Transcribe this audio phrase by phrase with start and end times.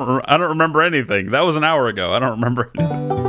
[0.00, 1.30] I don't remember anything.
[1.30, 2.12] That was an hour ago.
[2.12, 2.70] I don't remember.
[2.78, 3.19] Anything.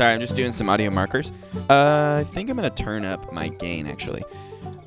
[0.00, 1.30] Sorry, I'm just doing some audio markers.
[1.68, 4.22] Uh, I think I'm gonna turn up my gain actually.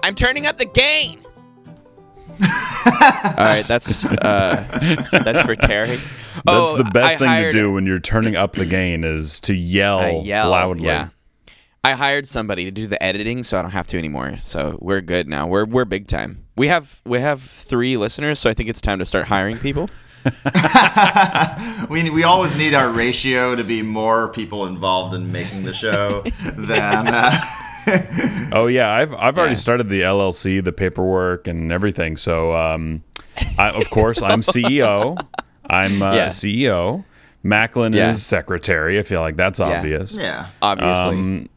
[0.02, 1.20] I'm turning up the gain.
[2.42, 5.98] All right, that's uh, that's for Terry.
[6.34, 9.04] That's Oh, the best I thing hired- to do when you're turning up the gain
[9.04, 10.88] is to yell, yell loudly.
[10.88, 11.10] Yeah.
[11.84, 14.38] I hired somebody to do the editing, so I don't have to anymore.
[14.42, 15.46] So we're good now.
[15.46, 16.44] We're we're big time.
[16.58, 19.92] We have we have three listeners, so I think it's time to start hiring people.
[21.90, 26.22] We, we always need our ratio to be more people involved in making the show
[26.44, 27.08] than.
[27.08, 27.40] Uh,
[28.54, 29.60] Oh yeah, I've I've already Yeah.
[29.60, 32.16] started the LLC, the paperwork, and everything.
[32.16, 33.04] So, um,
[33.58, 35.20] I, of course, I'm CEO.
[35.66, 36.28] I'm uh, Yeah.
[36.28, 37.04] CEO.
[37.44, 38.12] Macklin Yeah.
[38.12, 38.98] is secretary.
[39.00, 40.16] I feel like that's obvious.
[40.16, 40.48] yeah.
[40.62, 41.18] Obviously.
[41.18, 41.50] Um,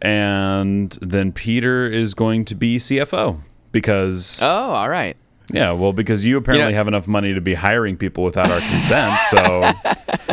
[0.00, 3.40] and then Peter is going to be CFO
[3.72, 5.16] because oh, all right.
[5.52, 8.60] Yeah, well, because you apparently know- have enough money to be hiring people without our
[8.60, 9.18] consent.
[9.30, 9.70] So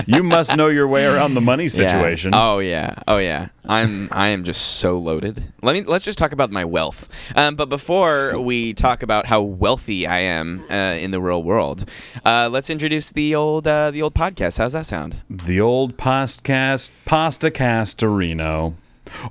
[0.07, 1.69] you must know your way around the money Yeah.
[1.69, 2.31] situation.
[2.33, 2.95] Oh yeah.
[3.07, 3.47] Oh yeah.
[3.65, 5.43] I'm I am just so loaded.
[5.61, 7.07] Let me let's just talk about my wealth.
[7.35, 11.89] Um, but before we talk about how wealthy I am uh, in the real world,
[12.25, 14.57] uh, let's introduce the old uh, the old podcast.
[14.57, 15.17] How's that sound?
[15.29, 18.73] The old postcast, Pasta Castorino.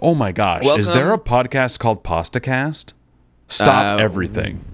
[0.00, 2.92] Oh my gosh, is there a podcast called Pastacast?
[3.48, 4.64] Stop Uh, everything.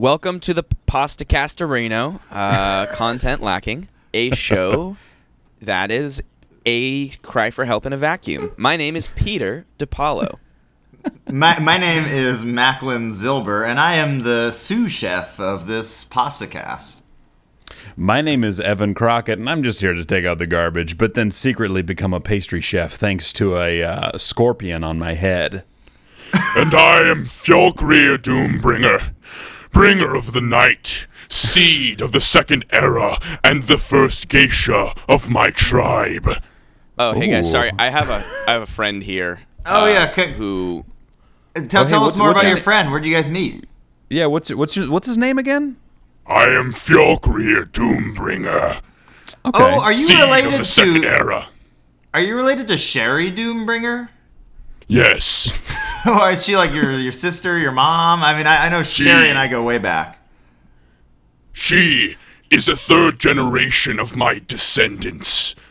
[0.00, 4.96] Welcome to the Pasta Castorino, uh, content lacking, a show
[5.60, 6.22] that is
[6.64, 8.52] a cry for help in a vacuum.
[8.56, 10.38] My name is Peter DePaulo.
[11.28, 16.46] My, my name is Macklin Zilber, and I am the sous chef of this pasta
[16.46, 17.02] cast.
[17.96, 21.14] My name is Evan Crockett, and I'm just here to take out the garbage, but
[21.14, 25.64] then secretly become a pastry chef thanks to a uh, scorpion on my head.
[26.56, 29.14] And I am Fjolkrir Doombringer,
[29.72, 35.50] bringer of the night, seed of the second era, and the first geisha of my
[35.50, 36.28] tribe.
[36.98, 39.40] Oh, hey guys, sorry, I have a I have a friend here.
[39.70, 40.32] Oh, uh, yeah, okay.
[40.32, 40.86] who
[41.54, 42.90] Tell, Oh, tell what's- us more about your your na- friend.
[42.90, 43.66] Where'd you guys meet?
[44.08, 45.76] Yeah, what's what's your, what's his name again?
[46.26, 48.76] I am Fjolkrir Doombringer,
[49.44, 49.50] Okay.
[49.54, 51.08] Oh, are you seed of related the second to?
[51.08, 51.48] era.
[52.14, 54.08] Are you related to Sherry Doombringer?
[54.88, 55.52] Yes,
[56.06, 58.22] or is she like your your sister, your mom?
[58.22, 60.18] I mean, I, I know Sherry and I go way back.
[61.52, 62.16] she
[62.50, 65.54] is a third generation of my descendants.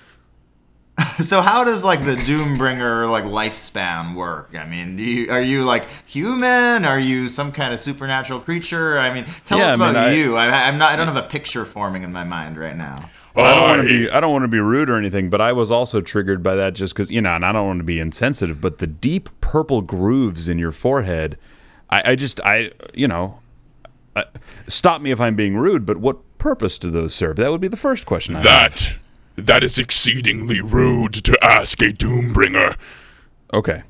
[1.24, 4.52] So how does like the Doombringer like lifespan work?
[4.58, 6.86] I mean, do you are you like human?
[6.86, 8.98] Are you some kind of supernatural creature?
[8.98, 10.36] I mean, tell Yeah, us I mean, about you.
[10.36, 10.92] I, I'm not.
[10.92, 13.12] I don't have a picture forming in my mind right now.
[13.38, 15.42] I don't want I, to be I don't want to be rude or anything, but
[15.42, 17.86] I was also triggered by that just because you know, and I don't want to
[17.86, 21.38] be insensitive, but the deep purple grooves in your forehead,
[21.90, 23.40] I, I just I you know,
[24.16, 24.25] I,
[24.68, 27.36] stop me if I'm being rude, but what purpose do those serve?
[27.36, 28.36] That would be the first question.
[28.36, 28.46] I have.
[28.46, 28.94] that
[29.36, 32.75] that is exceedingly rude to ask a Doombringer.
[33.54, 33.84] Okay,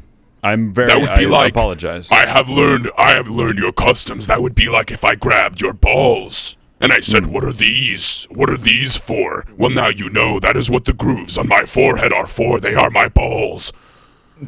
[0.44, 0.88] I'm very.
[0.88, 2.12] That would I be like apologize.
[2.12, 2.92] I have learned.
[2.98, 4.28] I have learned your customs.
[4.28, 8.28] That would be like if I grabbed your balls and I said, "What are these?
[8.30, 11.66] What are these for?" Well, now you know that is what the grooves on my
[11.66, 12.60] forehead are for.
[12.60, 13.74] They are my balls.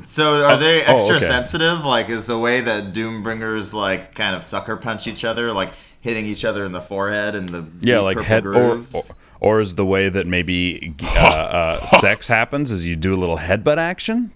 [0.03, 1.25] So are they oh, extra okay.
[1.25, 1.83] sensitive?
[1.83, 6.25] Like, is the way that Doombringers like kind of sucker punch each other, like hitting
[6.25, 9.09] each other in the forehead and the yeah, deep like purple head or, grooves?
[9.09, 13.17] or or is the way that maybe uh, uh, sex happens is you do a
[13.17, 14.31] little headbutt action?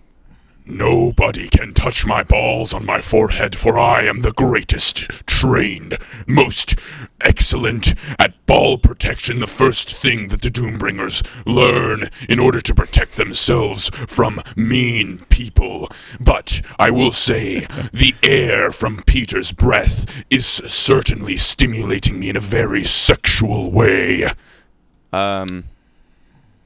[0.65, 6.75] Nobody can touch my balls on my forehead, for I am the greatest, trained, most
[7.19, 9.39] excellent at ball protection.
[9.39, 15.89] The first thing that the Doombringers learn in order to protect themselves from mean people.
[16.19, 17.61] But I will say,
[17.93, 24.31] the air from Peter's breath is certainly stimulating me in a very sexual way.
[25.11, 25.65] um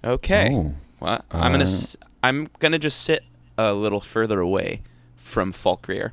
[0.04, 0.52] okay.
[0.54, 0.76] Oh.
[1.00, 3.24] Well, I'm gonna s- I'm gonna just sit
[3.58, 4.82] a little further away
[5.16, 6.12] from Falkreer.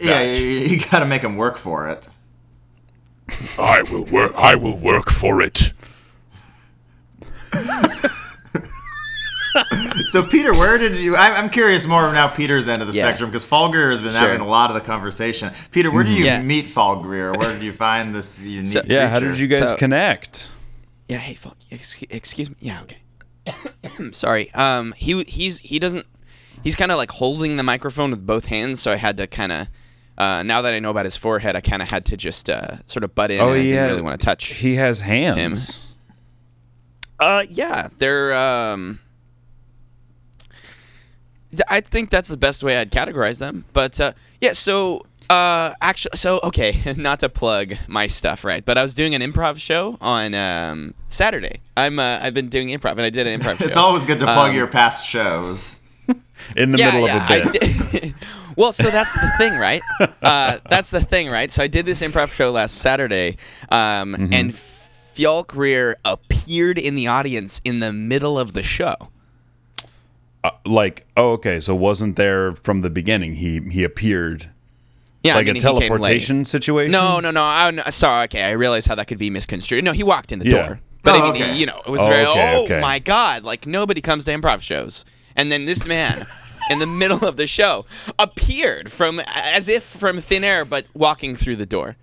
[0.00, 2.08] yeah, you, you got to make him work for it.
[3.58, 4.32] I will work.
[4.36, 5.72] I will work for it.
[10.06, 11.14] So Peter, where did you?
[11.14, 12.26] I, I'm curious more now.
[12.26, 13.06] Peter's end of the Yeah.
[13.06, 14.20] spectrum because Falgreer has been Sure.
[14.20, 15.52] having a lot of the conversation.
[15.70, 16.42] Peter, where did you Yeah.
[16.42, 17.36] meet Falgreer?
[17.36, 18.72] Where did you find this unique?
[18.72, 20.50] So- Yeah, how did you guys So- connect?
[21.08, 21.56] Yeah, hey, Falk.
[21.70, 22.56] Excuse, excuse me.
[22.58, 24.10] Yeah, okay.
[24.12, 24.52] Sorry.
[24.54, 26.06] Um, he he's he doesn't
[26.64, 29.52] he's kind of like holding the microphone with both hands, so I had to kind
[29.52, 29.68] of.
[30.16, 32.76] Uh, now that I know about his forehead, I kind of had to just uh,
[32.86, 33.40] sort of butt in.
[33.40, 33.72] Oh, and I yeah.
[33.74, 34.46] didn't really want to touch.
[34.46, 35.92] He has hands.
[37.18, 38.32] Uh, yeah, they're.
[38.34, 39.00] Um,
[41.50, 43.64] th- I think that's the best way I'd categorize them.
[43.72, 48.64] But uh, yeah, so uh, actually, so okay, not to plug my stuff, right?
[48.64, 51.60] But I was doing an improv show on um, Saturday.
[51.76, 53.64] I'm uh, I've been doing improv, and I did an improv show.
[53.64, 55.80] It's always good to plug Um, your past shows.
[56.56, 57.92] In the yeah, middle yeah, of a bit.
[58.02, 58.14] did.
[58.56, 59.80] well, so that's the thing, right?
[60.22, 61.50] Uh, that's the thing, right?
[61.50, 63.36] So I did this improv show last Saturday,
[63.70, 64.32] um, Mm-hmm.
[64.32, 64.52] and
[65.14, 68.96] Fjolkrir appeared in the audience in the middle of the show.
[70.42, 71.60] Uh, like, oh, okay.
[71.60, 73.34] So wasn't there from the beginning?
[73.36, 74.50] He he appeared
[75.22, 75.62] Yeah, like I a mean, late.
[75.88, 76.92] teleportation situation.
[76.92, 77.42] No, no, no.
[77.42, 78.24] I, no, sorry.
[78.24, 79.84] Okay, I realized how that could be misconstrued.
[79.84, 80.66] No, he walked in the Yeah.
[80.66, 80.80] door.
[81.02, 81.52] But Oh, I mean, okay.
[81.54, 82.26] he, you know, it was Oh, very.
[82.26, 82.80] okay, oh okay.
[82.80, 83.44] my god!
[83.44, 85.04] Like nobody comes to improv shows,
[85.36, 86.26] and then this man,
[86.70, 87.86] in the middle of the show,
[88.18, 91.96] appeared from as if from thin air, but walking through the door.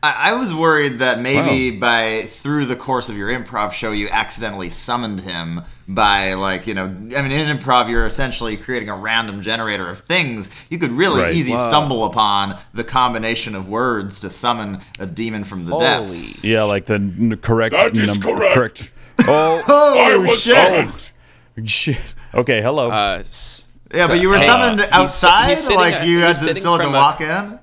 [0.00, 4.08] I, I was worried that maybe by through the course of your improv show, you
[4.08, 6.84] accidentally summoned him by like you know.
[6.84, 6.88] I
[7.22, 10.50] mean, in improv, you're essentially creating a random generator of things.
[10.70, 11.34] You could really Right.
[11.34, 11.66] easy Whoa.
[11.68, 16.44] stumble upon the combination of words to summon a demon from the Holy depths.
[16.44, 18.38] Yeah, like the n- correct That is number.
[18.54, 18.92] correct.
[19.22, 20.54] Oh, oh I Oh was shit!
[20.54, 21.10] summoned.
[21.68, 21.96] shit.
[22.34, 22.90] Okay, hello.
[22.90, 23.64] Uh, s-
[23.94, 26.54] Yeah, but you were Hey, summoned he's- outside, he's sitting, like uh, you had to
[26.54, 27.58] still had to from a- walk in.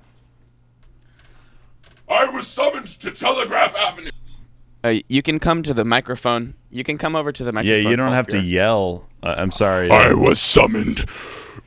[2.10, 4.10] I was summoned to Telegraph Avenue.
[4.84, 6.56] uh, you can come to the microphone.
[6.70, 7.84] You can come over to the microphone.
[7.84, 9.08] yeah, you don't have to yell.
[9.24, 9.90] Uh, I'm sorry.
[9.90, 11.06] I was summoned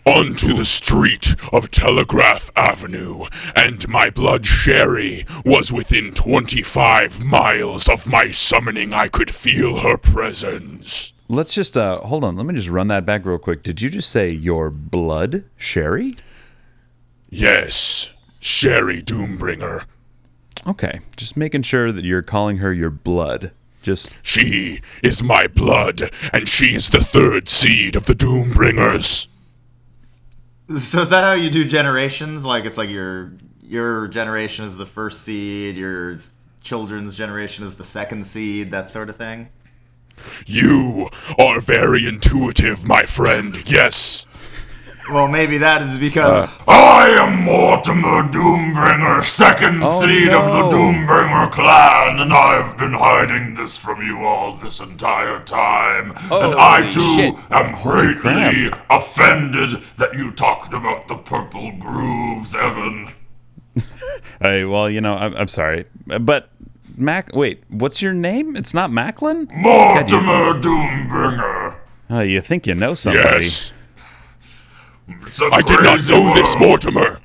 [0.06, 3.24] onto the street of Telegraph Avenue,
[3.56, 8.92] and my blood sherry was within 25 miles of my summoning.
[8.92, 11.12] I could feel her presence.
[11.28, 12.36] Let's just uh hold on.
[12.36, 13.62] Let me just run that back real quick.
[13.62, 16.16] Did you just say your blood, Sherry?
[17.28, 18.10] Yes,
[18.40, 19.84] Sherry Doombringer.
[20.66, 23.52] Okay, just making sure that you're calling her your blood.
[23.82, 29.28] Just She is my blood, and she is the third seed of the Doombringers.
[30.68, 32.44] So is that how you do generations?
[32.44, 33.32] Like it's like your
[33.62, 36.16] your generation is the first seed, your
[36.62, 39.48] children's generation is the second seed, that sort of thing.
[40.46, 41.08] You
[41.38, 43.54] are very intuitive, my friend.
[43.70, 44.24] Yes.
[45.10, 50.76] Well, maybe that is because uh, I am Mortimer Doombringer, second Oh, seed of the.
[50.76, 56.12] Doombringer clan, and I've been hiding this from you all this entire time.
[56.30, 57.34] Oh, and I too shit.
[57.50, 58.86] am greatly crap.
[58.90, 63.12] offended that you talked about the purple grooves, Evan.
[64.40, 65.86] Hey, well, you know, I'm, I'm sorry,
[66.20, 66.48] but
[66.98, 67.34] Mac.
[67.34, 68.56] Wait, what's your name?
[68.56, 69.48] It's not Macklin.
[69.52, 71.76] Mortimer Doombringer.
[72.10, 73.44] Oh, you think you know somebody?
[73.44, 73.72] Yes.
[75.52, 77.20] I did not know this, Mortimer.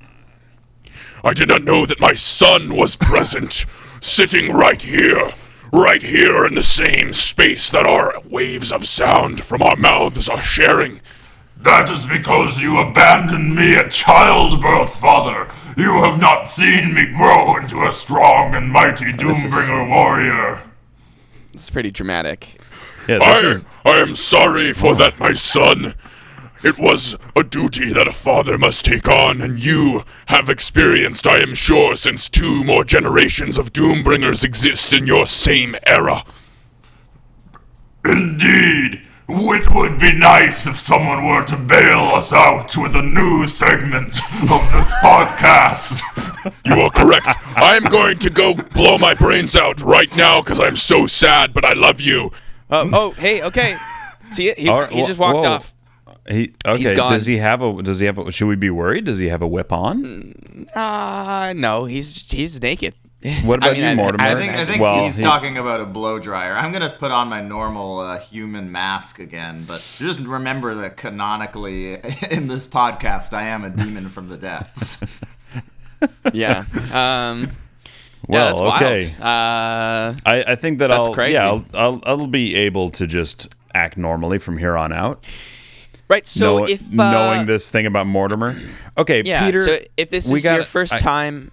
[1.24, 3.66] I did not know that my son was present,
[4.02, 5.32] sitting right here,
[5.72, 10.42] right here in the same space that our waves of sound from our mouths are
[10.42, 11.02] sharing.
[11.64, 15.48] That is because you abandoned me at childbirth, Father.
[15.78, 20.62] You have not seen me grow into a strong and mighty Doombringer warrior.
[21.54, 22.62] It's pretty dramatic.
[23.08, 23.66] Yeah, I, is.
[23.86, 25.96] I am sorry for that, my son.
[26.64, 31.40] It was a duty that a father must take on, and you have experienced, I
[31.40, 36.26] am sure, since two more generations of Doombringers exist in your same era.
[38.04, 39.02] Indeed.
[39.36, 44.18] It would be nice if someone were to bail us out with a new segment
[44.44, 46.02] of this podcast.
[46.66, 47.26] You are correct.
[47.56, 51.66] I'm going to go blow my brains out right now because I'm so sad, but
[51.66, 52.32] I love you.
[52.70, 53.76] Oh, oh, hey, okay.
[54.32, 54.54] See?
[54.56, 55.52] He, All right, he wh- just walked whoa.
[55.54, 55.74] off.
[56.28, 56.80] He okay.
[56.80, 57.12] He's gone.
[57.12, 57.82] Does he have a?
[57.84, 58.32] Does he have a?
[58.32, 59.04] Should we be worried?
[59.06, 60.68] Does he have a whip on?
[60.74, 62.96] Uh no, he's he's naked.
[63.46, 64.24] What about I mean, you, Mortimer?
[64.24, 66.56] I think I think Well, he's he- talking about a blow dryer.
[66.56, 71.94] I'm gonna put on my normal uh, human mask again, but just remember that canonically
[72.32, 75.02] in this podcast, I am a demon from the depths.
[76.34, 76.66] yeah.
[76.92, 77.50] Um.
[78.26, 79.14] Well, yeah, that's okay.
[79.20, 79.22] wild.
[79.22, 81.34] Uh, I, I think that That's I'll crazy.
[81.34, 85.26] yeah I'll, I'll I'll be able to just act normally from here on out.
[86.10, 86.26] right.
[86.26, 88.56] So Know- if uh, knowing this thing about Mortimer,
[88.98, 89.46] okay, yeah.
[89.46, 89.64] Peter.
[89.64, 91.52] so if this is your gotta- first I- time,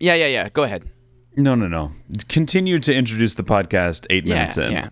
[0.00, 0.48] yeah, yeah, yeah.
[0.50, 0.84] Go ahead.
[1.36, 1.92] No, no, no.
[2.28, 4.72] Continue to introduce the podcast eight Yeah, minutes in.
[4.72, 4.88] yeah.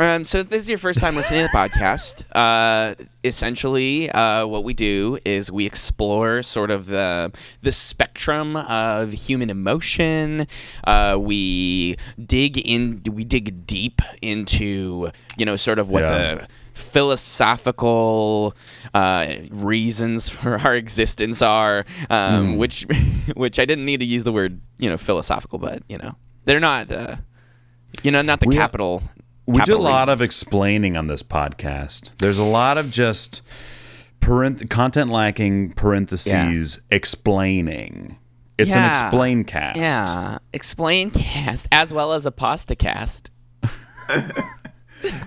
[0.00, 4.44] Um, so if this is your first time listening to the podcast, uh, essentially uh,
[4.44, 10.48] what we do is we explore sort of the the spectrum of human emotion.
[10.82, 11.94] Uh, we
[12.26, 16.08] dig in, we dig deep into you know sort of what Yeah.
[16.34, 18.54] the philosophical
[18.92, 22.56] uh, reasons for our existence are, um, Hmm.
[22.56, 22.86] which
[23.36, 26.60] which I didn't need to use the word you know philosophical, but you know they're
[26.60, 27.16] not uh,
[28.02, 29.02] you know not the We- capital.
[29.46, 32.12] We do a capital lot of explaining on this podcast.
[32.18, 33.42] There's a lot of just
[34.20, 38.16] parenth- content lacking parentheses explaining.
[38.56, 39.76] It's an explain cast.
[39.78, 43.30] yeah explain cast as well as a pasta cast.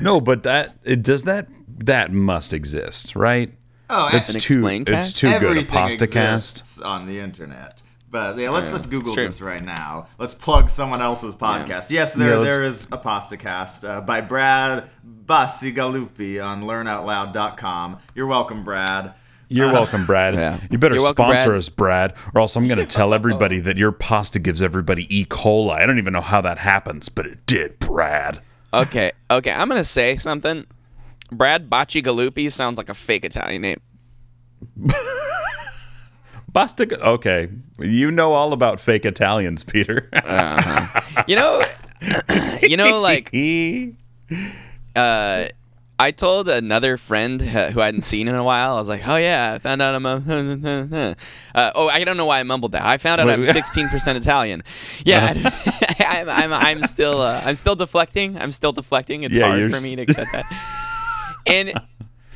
[0.02, 1.48] No, but that it does that
[1.80, 3.54] that must exist, right?
[3.90, 5.18] Oh, It's too explain it's cast?
[5.18, 5.34] too good.
[5.44, 6.82] A Everything pasta cast.
[6.84, 7.82] on the internet.
[8.10, 10.08] But yeah, let's let's Google this right now.
[10.18, 11.92] Let's plug someone else's podcast.
[11.92, 14.86] Yes, there Yeah, there is a PastaCast uh, by Brad
[15.26, 17.98] Basigalupi on LearnOutLoud.com.
[18.16, 19.14] You're welcome, Brad.
[19.50, 20.34] You're welcome, Brad.
[20.38, 20.60] Yeah.
[20.70, 21.58] You better welcome, sponsor Brad.
[21.58, 25.26] us, Brad, or else I'm going to tell everybody that your pasta gives everybody E.
[25.26, 25.72] coli.
[25.78, 28.42] I don't even know how that happens, but it did, Brad.
[28.74, 30.66] Okay, okay, I'm gonna say something.
[31.32, 33.82] Brad Bacci Galuppi sounds like a fake Italian name.
[36.54, 37.00] Basta.
[37.02, 40.10] Okay, you know all about fake Italians, Peter.
[41.28, 41.62] You know,
[42.62, 43.32] you know, like
[44.96, 45.46] uh,
[46.00, 48.76] I told another friend uh, who I hadn't seen in a while.
[48.76, 51.16] I was like, "Oh yeah, I found out I'm a."
[51.56, 52.86] Uh, oh, I don't know why I mumbled that.
[52.86, 54.64] I found out I'm 16 percent Italian.
[55.04, 55.34] Yeah,
[56.08, 58.38] I'm, I'm, I'm still, uh, I'm still deflecting.
[58.38, 59.24] I'm still deflecting.
[59.24, 60.46] It's Yeah, hard for me to accept that.
[61.50, 61.72] And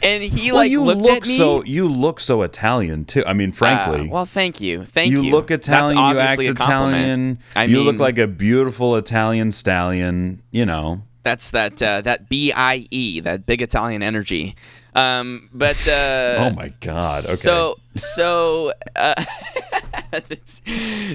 [0.04, 1.38] and he well, like you looked look at me.
[1.38, 3.26] so you look so Italian too.
[3.26, 5.22] I mean, frankly, Uh, well, thank you, thank you.
[5.22, 5.96] you look Italian.
[5.96, 6.96] That's You act obviously a compliment.
[6.96, 7.40] Italian.
[7.58, 10.42] I you look like a beautiful Italian stallion.
[10.52, 11.02] You know.
[11.24, 14.56] That's that uh, that B I E, that big Italian energy.
[14.96, 17.26] Um, but uh, oh my God.
[17.26, 17.36] Okay.
[17.36, 19.14] So so uh,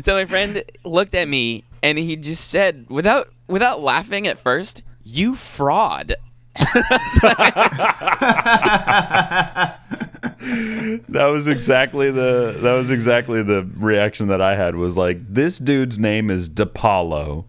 [0.02, 4.82] so my friend looked at me and he just said without without laughing at first,
[5.02, 6.14] "You fraud."
[11.08, 15.58] That was exactly the that was exactly the reaction that I had was like this
[15.58, 17.46] dude's name is DePaulo.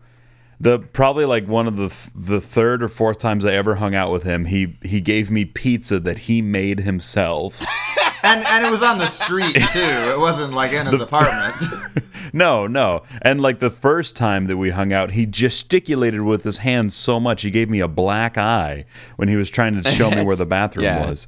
[0.60, 4.12] The probably like one of the the third or fourth times I ever hung out
[4.12, 7.62] with him, he he gave me pizza that he made himself.
[8.24, 9.80] And and it was on the street too.
[9.80, 11.56] It wasn't like in his apartment.
[12.34, 13.04] no, no.
[13.22, 17.20] And like the first time that we hung out, he gesticulated with his hands so
[17.20, 20.36] much he gave me a black eye when he was trying to show me where
[20.36, 21.10] the bathroom Yeah.
[21.10, 21.28] was.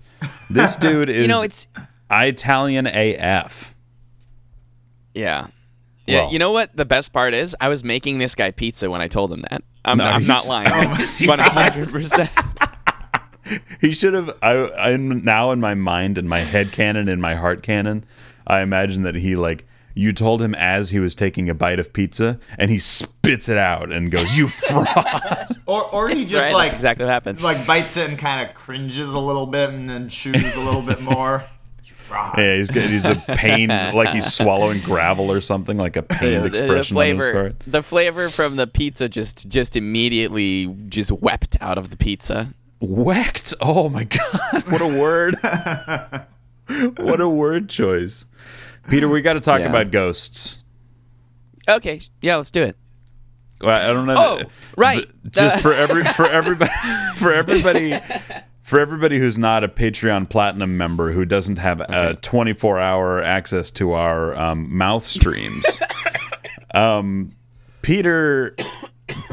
[0.49, 1.67] This dude is You know, it's
[2.11, 3.73] Italian AF.
[5.13, 5.47] yeah.
[6.07, 7.55] Yeah, Well- you know what the best part is?
[7.61, 9.61] I was making this guy pizza when I told him that.
[9.85, 10.67] I'm, I'm not lying.
[10.73, 12.29] Oh, One hundred percent.
[13.81, 14.29] He should have.
[14.43, 18.03] I, I'm now in my mind, in my head canon, in my heart canon.
[18.45, 19.65] I imagine that he like
[19.95, 23.57] you told him as he was taking a bite of pizza, and he spits it
[23.57, 27.41] out and goes, "You fraud." Or or he just right, like that's exactly what happened.
[27.41, 30.81] like bites it and kind of cringes a little bit and then chews a little
[30.81, 31.43] bit more.
[31.85, 32.37] You fraud.
[32.37, 36.43] yeah, he's got, he's a pained, like he's swallowing gravel or something, like a pained
[36.43, 41.11] the, the expression on his flavor, the flavor from the pizza just just immediately just
[41.11, 42.53] wept out of the pizza.
[42.79, 43.53] Wept.
[43.59, 44.63] Oh my god!
[44.67, 45.35] What a word!
[46.97, 48.25] what a word choice,
[48.89, 49.07] Peter.
[49.09, 49.69] We got to talk Yeah.
[49.69, 50.63] about ghosts.
[51.69, 52.75] Okay, yeah, let's do it.
[53.61, 54.15] Well, I don't know.
[54.17, 54.43] Oh,
[54.77, 55.05] right.
[55.31, 56.71] Just The- for every for everybody
[57.17, 57.99] for everybody
[58.63, 63.69] for everybody who's not a Patreon Platinum member who doesn't have a 24 hour access
[63.71, 65.81] to our um, mouth streams.
[66.73, 67.31] um,
[67.81, 68.55] Peter,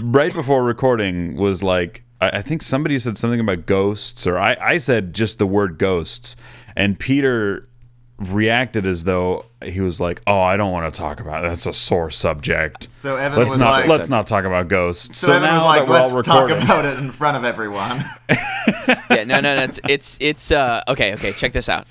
[0.01, 4.57] right before recording, was like, I, I think somebody said something about ghosts, or I,
[4.61, 6.35] I said just the word ghosts,
[6.75, 7.69] and Peter
[8.19, 11.49] reacted as though he was like, "Oh, I don't want to talk about it.
[11.49, 15.19] that's a sore subject." So Evan let's was not like, let's not talk about ghosts.
[15.19, 18.03] so, So, Evan now was like, that let's talk about it in front of everyone.
[18.29, 19.63] yeah, no, no, no.
[19.63, 21.33] It's it's it's uh okay, okay.
[21.33, 21.87] Check this out.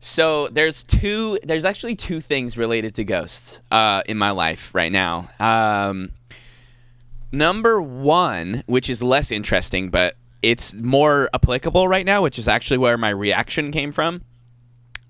[0.00, 1.38] So there's two.
[1.42, 5.28] There's actually two things related to ghosts uh, in my life right now.
[5.40, 6.10] Um,
[7.32, 12.78] number one, which is less interesting, but it's more applicable right now, which is actually
[12.78, 14.22] where my reaction came from.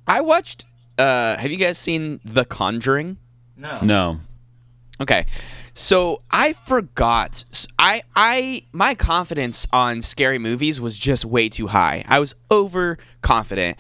[0.09, 0.65] I watched.
[0.97, 3.19] Uh, have you guys seen The Conjuring?
[3.57, 3.81] no.
[3.83, 4.21] no,
[5.01, 5.27] Okay.
[5.75, 7.45] So I forgot.
[7.79, 12.05] I I my confidence on scary movies was just way too high.
[12.09, 13.77] I was overconfident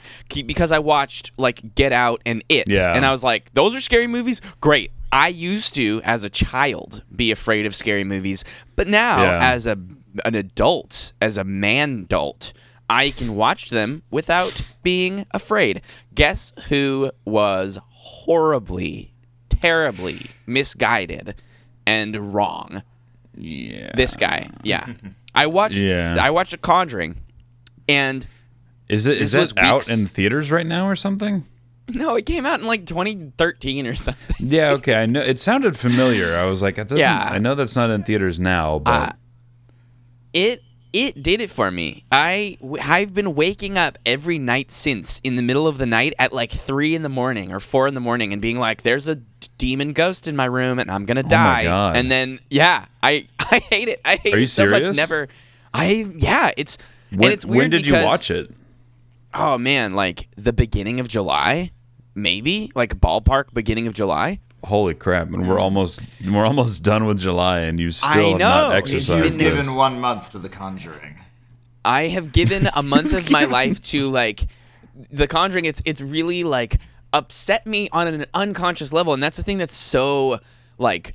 [0.46, 2.92] because I watched like Get Out and It, Yeah.
[2.94, 4.40] and I was like, those are scary movies.
[4.60, 4.92] Great.
[5.10, 8.44] I used to, as a child, be afraid of scary movies,
[8.76, 9.38] but now, Yeah.
[9.42, 9.76] as a
[10.24, 12.52] an adult, as a man adult,
[12.90, 15.82] I can watch them without being afraid.
[16.14, 19.12] Guess who was horribly,
[19.50, 21.34] terribly misguided
[21.86, 22.82] and wrong?
[23.36, 24.50] yeah, This guy.
[24.62, 24.86] Yeah.
[25.34, 26.16] I watched Yeah.
[26.20, 27.16] I watched The Conjuring
[27.88, 28.26] and
[28.88, 31.44] Is it is This it out in theaters right now or something?
[31.94, 34.36] No, it came out in like 2013 or something.
[34.40, 34.94] Yeah, okay.
[34.94, 36.36] I know it sounded familiar.
[36.36, 37.22] I was like, it doesn't, Yeah.
[37.30, 39.12] I know that's not in theaters now, but Uh,
[40.34, 42.04] it it did it for me.
[42.10, 46.32] I I've been waking up every night since in the middle of the night at
[46.32, 49.16] like three in the morning or four in the morning and being like, "There's a
[49.58, 51.96] demon ghost in my room and I'm gonna oh die." Oh God.
[51.96, 54.00] And then yeah, I I hate it.
[54.04, 54.96] I hate Are you it so much.
[54.96, 55.28] Never.
[55.74, 56.78] I yeah, it's
[57.10, 58.50] when, and it's weird when did you watch it?
[59.34, 61.72] Oh man, like the beginning of July,
[62.14, 64.40] maybe like ballpark beginning of July.
[64.64, 65.28] Holy crap!
[65.28, 66.00] And we're almost
[66.30, 68.76] we're almost done with July, and you still I have not know.
[68.76, 69.56] It's He's exercised been this.
[69.66, 71.16] given one month to The Conjuring.
[71.84, 74.46] I have given a month of my life to like
[75.10, 75.64] The Conjuring.
[75.64, 76.78] It's it's really like
[77.12, 80.40] upset me on an unconscious level, and that's the thing that's so
[80.76, 81.14] like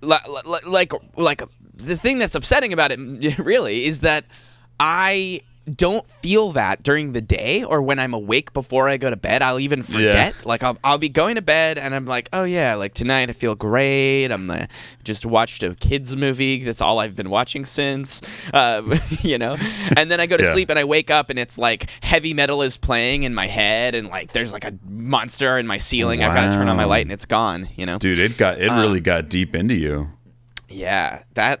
[0.00, 0.16] li-
[0.46, 1.42] li- like like
[1.74, 2.98] the thing that's upsetting about it
[3.38, 4.24] really is that
[4.78, 5.42] I
[5.74, 9.42] don't feel that during the day or when I'm awake before I go to bed.
[9.42, 10.46] I'll even forget.
[10.46, 13.32] Like I'll, I'll be going to bed and I'm like, oh yeah, like tonight I
[13.32, 14.28] feel great.
[14.28, 14.68] I'm the,
[15.02, 16.62] just watched a kids movie.
[16.62, 18.22] That's all I've been watching since,
[18.54, 19.56] um, you know.
[19.96, 20.52] And then I go to Yeah.
[20.52, 23.94] sleep and I wake up and it's like heavy metal is playing in my head
[23.96, 26.22] and like there's like a monster in my ceiling.
[26.22, 27.68] I've got to turn on my light and it's gone.
[27.76, 27.98] You know.
[27.98, 30.10] Dude, it got it Um, really got deep into you.
[30.68, 31.60] Yeah, that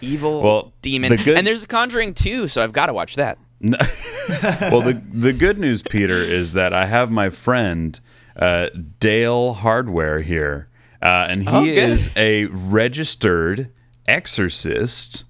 [0.00, 1.10] evil Well, demon.
[1.10, 3.38] the good- and there's a Conjuring too, so I've got to watch that.
[3.62, 7.98] well, the the good news, Peter, is that I have my friend
[8.36, 10.68] uh, Dale Hardware here,
[11.02, 13.70] uh, and he Oh, is a registered
[14.08, 15.24] exorcist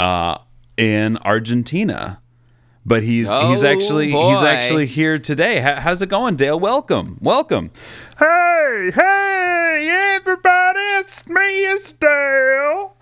[0.00, 0.38] uh,
[0.76, 2.20] in Argentina.
[2.86, 5.60] But he's he's Oh, actually he's actually here today.
[5.60, 6.58] How, how's it going, Dale?
[6.58, 7.70] Welcome, welcome.
[8.18, 10.78] Hey, hey, everybody!
[11.00, 12.94] It's me, it's Dale.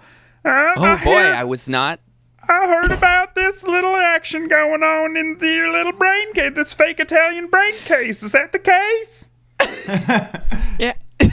[0.46, 2.00] Uh, Oh boy, I was not.
[2.48, 7.00] I heard about this little action going on in your little brain case, this fake
[7.00, 8.22] Italian brain case.
[8.22, 9.28] Is that the case?
[10.78, 10.92] Yeah.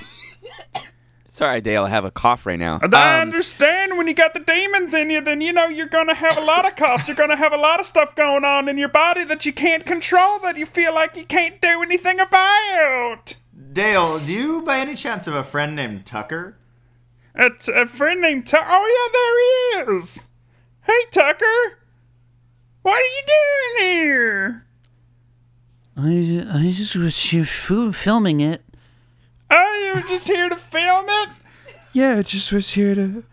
[1.29, 1.83] Sorry, Dale.
[1.83, 2.79] I have a cough right now.
[2.81, 6.07] I Um, understand when you got the demons in you, then you know you're going
[6.07, 7.07] to have a lot of coughs.
[7.07, 9.51] You're going to have a lot of stuff going on in your body that you
[9.51, 13.35] can't control, that you feel like you can't do anything about.
[13.73, 16.57] Dale, do you by any chance have a friend named Tucker?
[17.35, 18.65] It's a friend named Tucker.
[18.67, 20.29] Oh, yeah, there he is.
[20.83, 21.79] Hey, Tucker.
[22.83, 24.65] What are you doing here?
[25.95, 28.63] I, I just was here filming it.
[29.49, 31.29] Oh, you were just here to film it?
[31.95, 33.23] Yeah, I just was here to.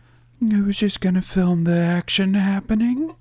[0.52, 3.14] I was just gonna film the action happening,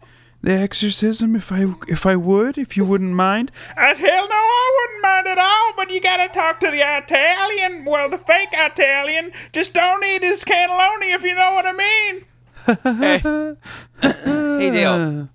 [0.50, 1.36] the exorcism.
[1.36, 3.52] If I if I would, if you wouldn't mind.
[3.78, 7.86] Uh, hell no, I wouldn't mind at all, but you gotta talk to the Italian,
[7.86, 9.32] well, the fake Italian.
[9.54, 12.26] Just don't eat his cannelloni if you know what I mean.
[14.60, 15.30] hey, Dale.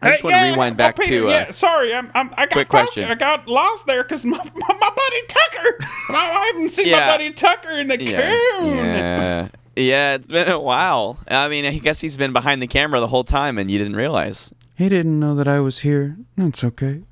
[0.00, 1.26] I just Hey, want to yeah, rewind well, back Peter, to.
[1.26, 3.04] Uh, yeah, sorry, I'm, I'm, I got quick fo- question.
[3.04, 5.76] I got lost there because my, my, my buddy Tucker.
[6.10, 7.00] I, I haven't seen Yeah.
[7.00, 8.76] my buddy Tucker in a yeah, coon.
[8.76, 10.14] yeah, yeah.
[10.14, 11.18] It's been a while.
[11.28, 13.96] I mean, I guess he's been behind the camera the whole time, and you didn't
[13.96, 14.52] realize.
[14.76, 16.16] He didn't know that I was here.
[16.36, 17.02] That's okay.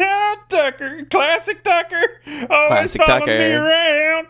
[0.00, 3.38] Ah, Tucker, classic Tucker, always Classic following Tucker.
[3.38, 4.26] me around.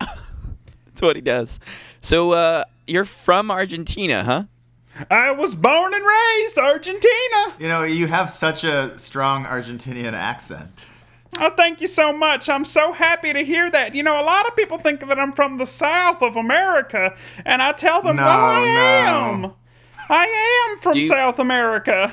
[0.00, 1.60] That's what he does.
[2.00, 4.44] So, uh, you're from Argentina, huh?
[5.10, 7.54] I was born and raised Argentina.
[7.60, 10.84] You know, you have such a strong Argentinian accent.
[11.40, 12.48] Oh, thank you so much.
[12.48, 13.94] I'm so happy to hear that.
[13.94, 17.62] You know, a lot of people think that I'm from the South of America, and
[17.62, 18.70] I tell them, No, well, I no.
[19.46, 19.52] am.
[20.10, 22.12] I am from you- South America.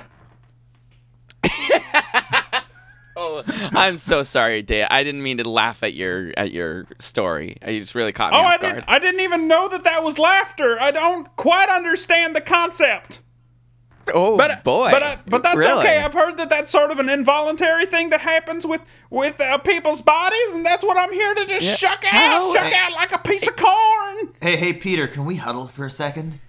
[3.18, 4.88] Oh, I'm so sorry, Dale.
[4.92, 7.56] I didn't mean to laugh at your at your story.
[7.62, 8.76] I just really caught me Oh, off I guard.
[8.76, 8.90] didn't.
[8.90, 10.78] I didn't even know that that was laughter.
[10.82, 13.22] I don't quite understand the concept.
[14.14, 15.80] Oh But boy, but I, but that's Really?
[15.80, 16.00] okay.
[16.00, 20.02] I've heard that that's sort of an involuntary thing that happens with with uh, people's
[20.02, 21.90] bodies, and that's what I'm here to just Yeah.
[21.90, 24.34] shuck out, How- shuck out like a piece of corn.
[24.42, 26.40] Hey, hey, Peter, can we huddle for a second?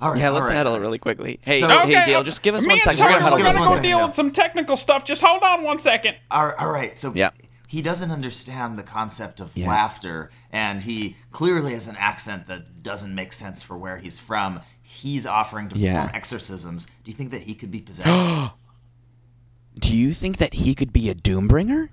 [0.00, 0.20] All right.
[0.20, 1.38] Yeah, let's right, huddle really quickly.
[1.44, 2.86] Hey, So- hey, Okay, Dale, uh, just give us one second.
[2.86, 3.04] one and second.
[3.04, 3.76] We're gonna huddle give gonna go one quick.
[3.84, 3.88] second.
[3.98, 5.04] deal with some technical stuff.
[5.04, 6.16] Just hold on one second.
[6.30, 6.98] All right, all right.
[6.98, 7.30] So Yeah.
[7.68, 9.68] he doesn't understand the concept of Yeah.
[9.68, 14.60] laughter, and he clearly has an accent that doesn't make sense for where he's from.
[15.02, 16.10] He's offering to perform Yeah.
[16.14, 16.86] exorcisms.
[17.02, 18.52] Do you think that he could be possessed?
[19.78, 21.88] Do you think that he could be a doombringer?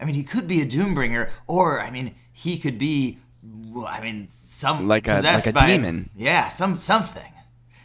[0.00, 3.18] I mean, he could be a doombringer, or I mean, he could be.
[3.88, 6.10] I mean, some Like a- possessed like a by demon.
[6.16, 7.32] Yeah, some something.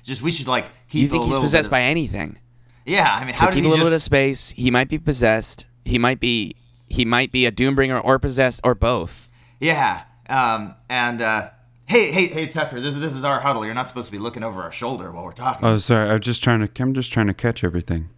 [0.03, 1.01] Just we should like keep.
[1.03, 2.37] You think he's possessed bit by anything?
[2.85, 3.91] Yeah, I mean, So how keep he a little just?
[3.91, 4.49] bit of space.
[4.51, 5.65] He might be possessed.
[5.85, 6.55] He might be.
[6.87, 9.29] He might be a doombringer or possessed or both.
[9.59, 10.03] Yeah.
[10.29, 10.75] Um.
[10.89, 11.49] And uh.
[11.89, 12.79] Hey, hey, hey, Tucker.
[12.79, 13.65] This this is our huddle.
[13.65, 15.67] You're not supposed to be looking over our shoulder while we're talking.
[15.67, 16.09] Oh, sorry.
[16.09, 16.83] I'm just trying to.
[16.83, 18.09] I'm just trying to catch everything.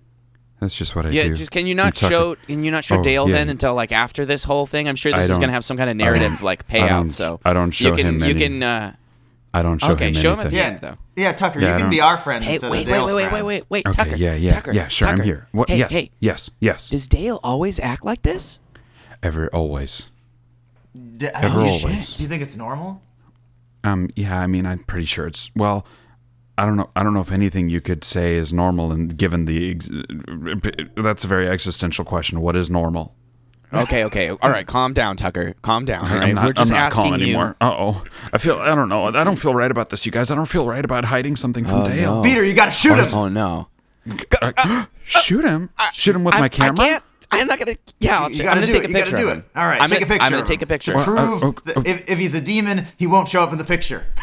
[0.60, 1.36] That's just what I Yeah, do.
[1.36, 3.36] just can you not Tucker- show can you not show Oh, Dale yeah.
[3.38, 4.88] then until like after this whole thing?
[4.90, 6.90] I'm sure I this is gonna have some kind of narrative like payout.
[6.90, 8.94] don't- so I don't show you can him you any- can uh,
[9.54, 10.98] I don't show okay him show him at the Yeah, end though.
[11.16, 13.16] yeah, Tucker, Yeah, you can be our friend Hey, instead wait, of wait, Dale's wait,
[13.24, 13.48] wait, friend.
[13.48, 14.16] wait, wait, wait, Okay, Tucker.
[14.18, 14.88] yeah, yeah, Tucker, yeah.
[14.90, 15.22] Sure, Tucker.
[15.22, 15.48] I'm here.
[15.54, 15.70] What?
[15.70, 16.90] Hey, yes, hey, yes, yes.
[16.90, 18.60] does Dale always act like this?
[19.24, 20.12] Ever, always.
[21.18, 22.16] D- I Ever, mean, do you- always.
[22.18, 23.02] Do you think it's normal?
[23.84, 25.86] Um, yeah, I mean, I'm pretty sure it's well.
[26.58, 26.90] I don't know.
[26.96, 29.90] I don't know if anything you could say is normal, and given the ex-
[30.96, 32.42] that's a very existential question.
[32.42, 33.16] What is normal?
[33.74, 35.54] Okay, okay, all right, calm down, Tucker.
[35.62, 36.04] Calm down.
[36.04, 37.28] All right, I'm not, we're just I'm not asking calm you.
[37.28, 37.56] anymore.
[37.62, 38.04] Uh oh.
[38.34, 38.58] I feel.
[38.58, 39.06] I don't know.
[39.06, 40.30] I don't feel right about this, you guys.
[40.30, 42.18] I don't feel right about hiding something from Dale.
[42.18, 42.22] no.
[42.22, 43.08] Peter, you gotta shoot him.
[43.14, 43.70] Oh no!
[44.42, 45.70] Uh, shoot him.
[45.94, 47.02] shoot him with I, my camera.
[47.32, 47.42] I can't.
[47.42, 47.78] I'm not gonna.
[48.00, 48.86] Yeah, I'll You check- gotta I'm gonna do take it.
[48.86, 49.46] a You gotta do it.
[49.56, 50.94] All right, I'm take gonna, a picture I'm gonna take a picture.
[50.94, 51.84] To prove uh, that oh.
[51.86, 54.06] if, if he's a demon, he won't show up in the picture.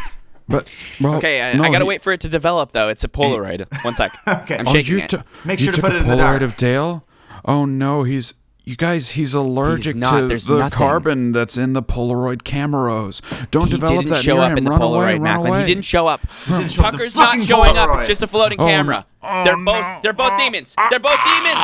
[0.50, 2.88] But well, Okay, I, no, I gotta he- wait for it to develop though.
[2.88, 3.66] It's a Polaroid.
[3.84, 4.10] One sec.
[4.26, 4.56] Okay.
[4.56, 5.10] I'm Oh, Oh, shaking you it.
[5.10, 6.40] t- Make you sure to took put a it in the Polaroid dark.
[6.42, 7.04] of Dale.
[7.44, 8.32] Oh no, he's.
[8.68, 10.20] You guys, he's allergic not.
[10.20, 10.76] to There's the nothing.
[10.76, 13.22] carbon that's in the Polaroid cameras.
[13.50, 14.58] Don't he develop didn't that show near up him.
[14.58, 15.48] in the run Polaroid, away, Macklin.
[15.52, 15.60] away.
[15.60, 16.20] He didn't show up.
[16.46, 17.96] didn't show up Tucker's not fucking showing up.
[18.00, 19.06] It's just a floating Oh, camera.
[19.22, 19.44] no.
[19.44, 19.80] they're Oh, both.
[19.80, 19.98] no.
[20.02, 20.74] They're both demons.
[20.90, 21.54] They're both demons.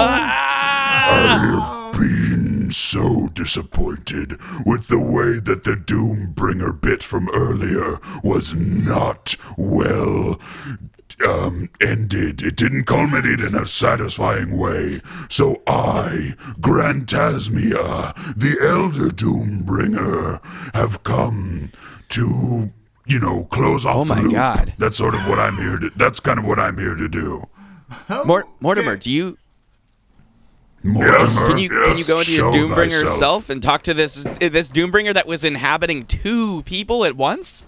[0.00, 1.90] Ah!
[1.92, 9.34] I've been so disappointed with the way that the Doombringer bit from earlier was not
[9.56, 10.38] well
[11.26, 12.42] um, ended.
[12.42, 15.00] It didn't culminate in a satisfying way.
[15.28, 20.40] So I, Grantasmia, the Elder Doombringer,
[20.74, 21.72] have come
[22.10, 22.72] to,
[23.06, 24.32] you know, close off Oh the my loop.
[24.32, 24.74] God.
[24.78, 25.90] That's sort of what I'm here to.
[25.96, 27.46] That's kind of what I'm here to do.
[28.24, 29.38] Mort- Mortimer, do you
[30.82, 33.18] Mortimer, can you can you go into your Doombringer thyself.
[33.18, 37.64] self and talk to this this Doombringer that was inhabiting two people at once?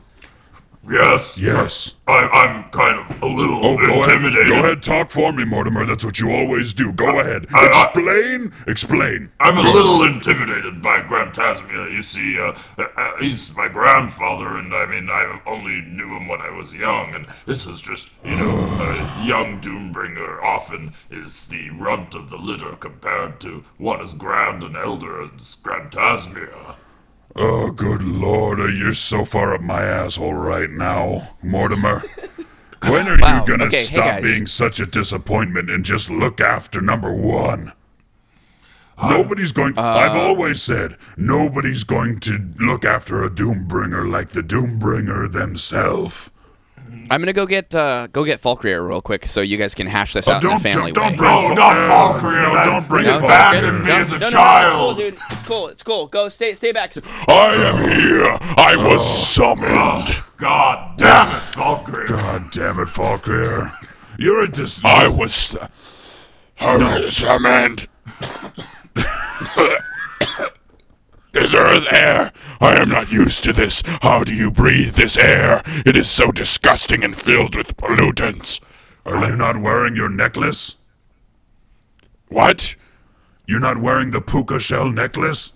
[0.88, 1.38] Yes.
[1.38, 1.94] Yes.
[2.08, 4.14] I, I'm kind of a little Oh, go ahead.
[4.16, 4.48] intimidated.
[4.48, 5.84] Go ahead, talk for me, Mortimer.
[5.84, 6.90] That's what you always do.
[6.92, 7.46] Go ahead.
[7.52, 8.52] I- I- Explain.
[8.66, 9.30] Explain.
[9.40, 11.92] I'm a little intimidated by Grantasmia.
[11.92, 16.40] You see, uh, uh, he's my grandfather, and I mean, I only knew him when
[16.40, 18.48] I was young, and this is just, you know,
[18.80, 24.62] a young Doombringer often is the runt of the litter compared to one as grand
[24.64, 26.76] and elder as Grantasmia.
[27.36, 32.02] Oh, good lord, you're so far up my asshole right now, Mortimer.
[32.82, 34.22] When are Wow, you gonna okay, stop guys.
[34.22, 37.72] being such a disappointment and just look after number one?
[39.02, 39.78] Nobody's going.
[39.78, 46.30] I've Uh, always said nobody's going to look after a Doombringer like the Doombringer themselves.
[47.12, 50.12] I'm gonna go get uh, go get Falkreer real quick so you guys can hash
[50.12, 51.16] this Oh, out in a don't- family don't way.
[51.16, 53.84] bring- No, not No, no, don't bring you it back back.
[53.84, 54.70] me as a no, no, no, child.
[54.70, 55.14] it's cool, dude.
[55.32, 55.68] It's cool.
[55.68, 56.06] It's cool.
[56.06, 56.94] Go stay stay back.
[57.28, 58.38] I am here.
[58.56, 60.14] I was summoned.
[60.36, 62.06] God damn it, Valkyrie.
[62.08, 63.72] God damn it, Falkir.
[64.16, 64.80] You're a dis.
[64.84, 65.56] I was.
[66.60, 67.08] No.
[67.08, 67.88] summoned.
[71.32, 72.32] This earth air.
[72.60, 73.82] I am not used to this.
[74.02, 75.62] How do you breathe this air?
[75.86, 78.60] It is so disgusting and filled with pollutants.
[79.06, 80.76] Are you not wearing your necklace?
[82.28, 82.74] What?
[83.46, 85.52] You're not wearing the puka shell necklace?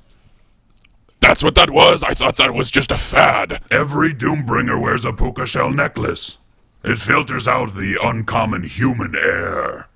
[1.20, 2.02] That's what that was.
[2.02, 3.62] I thought that was just a fad.
[3.70, 6.38] Every Doombringer wears a puka shell necklace.
[6.84, 9.88] It filters out the uncommon human air.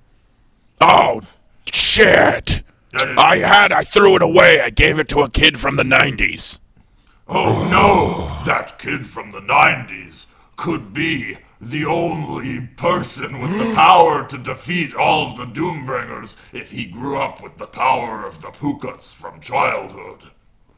[0.80, 1.22] Oh,
[1.70, 2.62] shit!
[2.94, 4.61] I had, I threw it away.
[4.61, 6.59] I gave it to a kid from the 90s.
[7.29, 8.44] Oh no!
[8.46, 14.94] That kid from the 90s could be the only person with the power to defeat
[14.94, 19.40] all of the Doombringers if he grew up with the power of the Pukas from
[19.40, 20.31] childhood.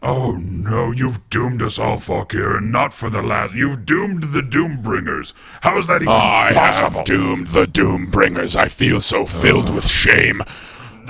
[0.03, 3.53] Oh no, you've doomed us all, Falkir, and not for the last.
[3.53, 5.35] You've doomed the Doombringers.
[5.61, 6.99] How is that even I possible?
[6.99, 8.57] have doomed the Doombringers.
[8.57, 10.43] I feel so filled with shame.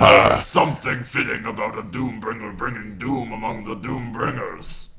[0.01, 0.37] There's ah.
[0.37, 4.89] something fitting about a Doombringer bringing doom among the Doombringers.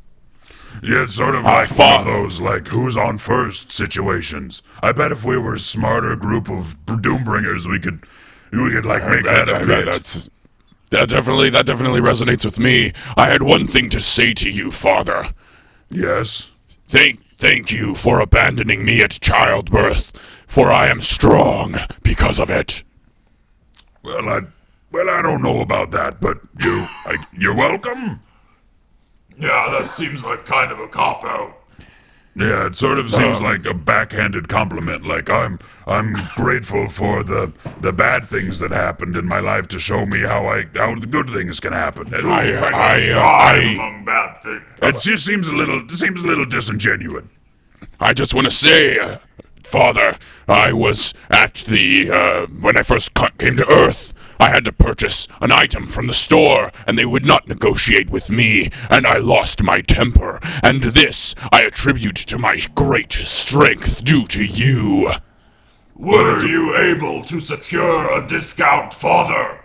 [0.80, 4.62] Yeah, it's sort of I like one of those, like, who's on first situations.
[4.80, 8.06] I bet if we were a smarter group of Doombringers, we could,
[8.52, 9.86] we could, like, make that a bit.
[9.86, 10.30] That's
[10.90, 12.92] that definitely that definitely resonates with me.
[13.16, 15.24] I had one thing to say to you, Father.
[15.90, 16.50] Yes?
[16.86, 20.12] Thank thank you for abandoning me at childbirth,
[20.46, 22.84] for I am strong because of it.
[24.04, 24.42] Well, I,
[24.92, 28.20] well, I don't know about that, but you, I, you're welcome.
[29.38, 31.58] Yeah, that seems like kind of a cop out.
[32.34, 35.06] Yeah, it sort of seems like a backhanded compliment.
[35.06, 37.52] Like I'm, I'm grateful for the
[37.82, 41.06] the bad things that happened in my life to show me how I how the
[41.06, 42.12] good things can happen.
[42.14, 44.62] It, I, I, uh, star I, among bad things.
[44.80, 47.24] it just seems a little, seems a little disingenuous.
[48.00, 49.18] I just want to say, uh,
[49.62, 50.16] Father,
[50.48, 54.11] I was at the, uh, when I first came to Earth,
[54.42, 58.28] I had to purchase an item from the store, and they would not negotiate with
[58.28, 60.40] me, and I lost my temper.
[60.64, 65.12] And this I attribute to my great strength due to you.
[65.94, 69.60] Were you able to secure a discount, father?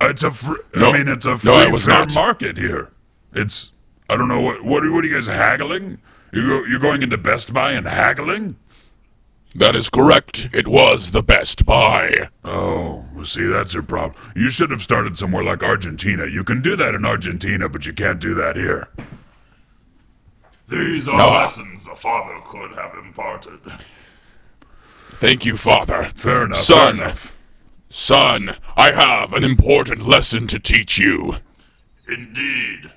[0.00, 0.88] It's a fr- No.
[0.90, 2.14] I mean, it's a No, free was fair not.
[2.14, 2.90] market here.
[3.34, 3.72] It's
[4.08, 5.98] I don't know what what are, what are you guys haggling?
[6.32, 8.56] You go, you're going into Best Buy and haggling?
[9.54, 10.48] That is correct.
[10.52, 12.28] It was the best buy.
[12.44, 14.14] Oh, see, that's your problem.
[14.36, 16.26] You should have started somewhere like Argentina.
[16.26, 18.88] You can do that in Argentina, but you can't do that here.
[20.68, 21.30] These are No.
[21.30, 23.58] lessons a father could have imparted.
[25.14, 26.12] Thank you, Father.
[26.14, 26.56] Fair enough.
[26.58, 27.34] Son, Fair enough.
[27.88, 31.36] son, I have an important lesson to teach you.
[32.08, 32.92] Indeed.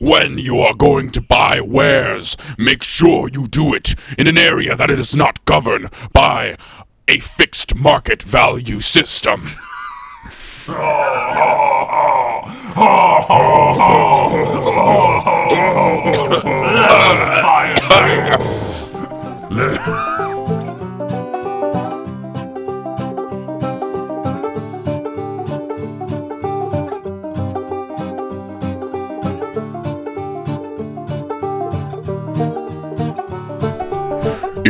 [0.00, 4.74] When you are going to buy wares, make sure you do it in an area
[4.74, 6.56] that it is not governed by
[7.06, 9.44] a fixed market value system.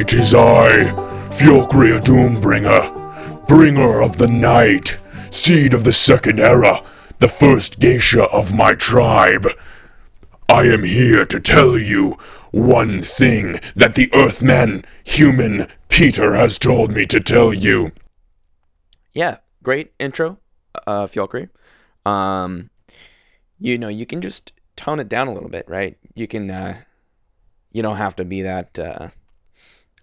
[0.01, 0.95] It is I,
[1.29, 4.99] Fjokria Doombringer, bringer of the night,
[5.31, 6.83] seed of the second era,
[7.19, 9.47] the first geisha of my tribe.
[10.49, 12.13] I am here to tell you
[12.51, 17.93] one thing that the Earthman, human Peter, has told me to tell you.
[19.13, 20.39] Yeah, great intro,
[20.87, 21.51] uh, Fjolkri.
[22.07, 22.71] Um,
[23.59, 25.99] you know, you can just tone it down a little bit, right?
[26.15, 26.79] You can, uh,
[27.71, 28.79] you don't have to be that.
[28.79, 29.11] Uh,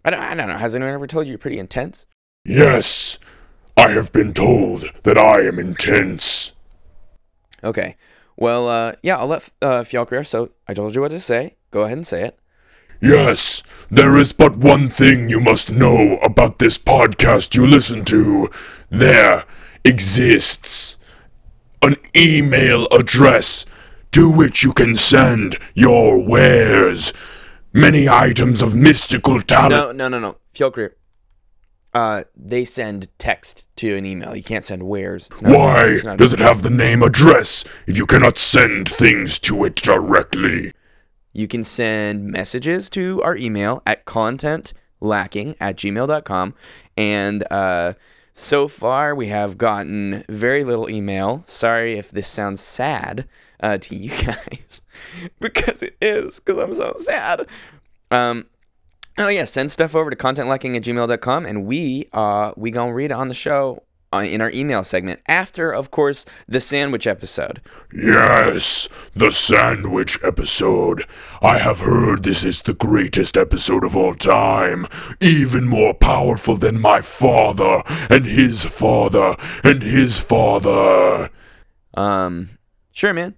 [0.08, 0.58] I don't, I don't know.
[0.58, 2.06] Has anyone ever told you you're pretty intense?
[2.46, 3.20] Yes,
[3.76, 6.54] I have been told that I am intense.
[7.62, 7.98] Okay.
[8.38, 10.26] Well, uh, yeah, I'll let uh, Fjolkri.
[10.26, 11.58] So I told you what to say.
[11.72, 12.40] Go ahead and say it.
[13.02, 18.50] Yes, there is but one thing you must know about this podcast you listen to.
[18.90, 19.44] There
[19.84, 21.00] exists
[21.82, 23.66] an email address
[24.14, 27.12] to which you can send your wares.
[27.74, 29.72] Many items of mystical talent.
[29.72, 30.38] No, no, no, no.
[30.54, 30.92] Fjolkri.
[31.94, 34.36] Uh, they send text to an email.
[34.36, 35.30] You can't send wares.
[35.32, 38.88] It's not, Why it's not- does it have the name address if you cannot send
[38.90, 40.72] things to it directly?
[41.34, 46.54] You can send messages to our email at contentlacking at gmail.com.
[46.96, 47.94] And uh,
[48.34, 51.42] so far, we have gotten very little email.
[51.46, 53.28] Sorry if this sounds sad
[53.60, 54.82] uh, to you guys,
[55.40, 57.48] because it is, because I'm so sad.
[58.12, 58.48] Um,
[59.18, 63.12] oh, yeah, send stuff over to contentlacking at gmail.com, and we, uh, we gonna read
[63.12, 63.84] it on the show.
[64.14, 67.62] Uh, in our email segment, after, of course, the sandwich episode.
[67.94, 71.04] Yes, the sandwich episode.
[71.42, 74.88] I have heard this is the greatest episode of all time.
[75.20, 81.30] Even more powerful than my father, and his father, and his father.
[81.94, 82.52] Um,
[82.94, 83.36] sure, man.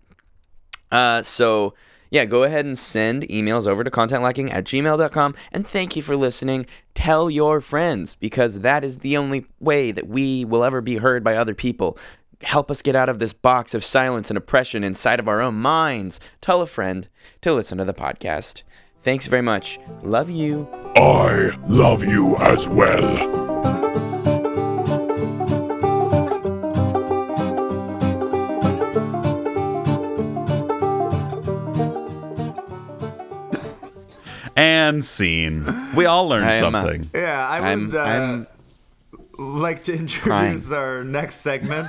[0.91, 1.73] Uh, so
[2.12, 5.36] yeah, go ahead and send emails over to contentlacking at gmail.com.
[5.52, 6.65] And thank you for listening.
[6.95, 11.23] Tell your friends because that is the only way that we will ever be heard
[11.23, 11.97] by other people.
[12.41, 15.56] Help us get out of this box of silence and oppression inside of our own
[15.56, 16.19] minds.
[16.41, 17.08] Tell a friend
[17.41, 18.63] to listen to the podcast.
[19.02, 19.80] Thanks very much.
[20.04, 20.67] Love you.
[20.95, 23.48] I love you as well.
[34.69, 35.65] And scene.
[35.95, 37.10] We all learned I am, uh, something.
[37.15, 38.47] Yeah, I I'm- would uh, I'm
[39.39, 41.88] like to introduce our next segment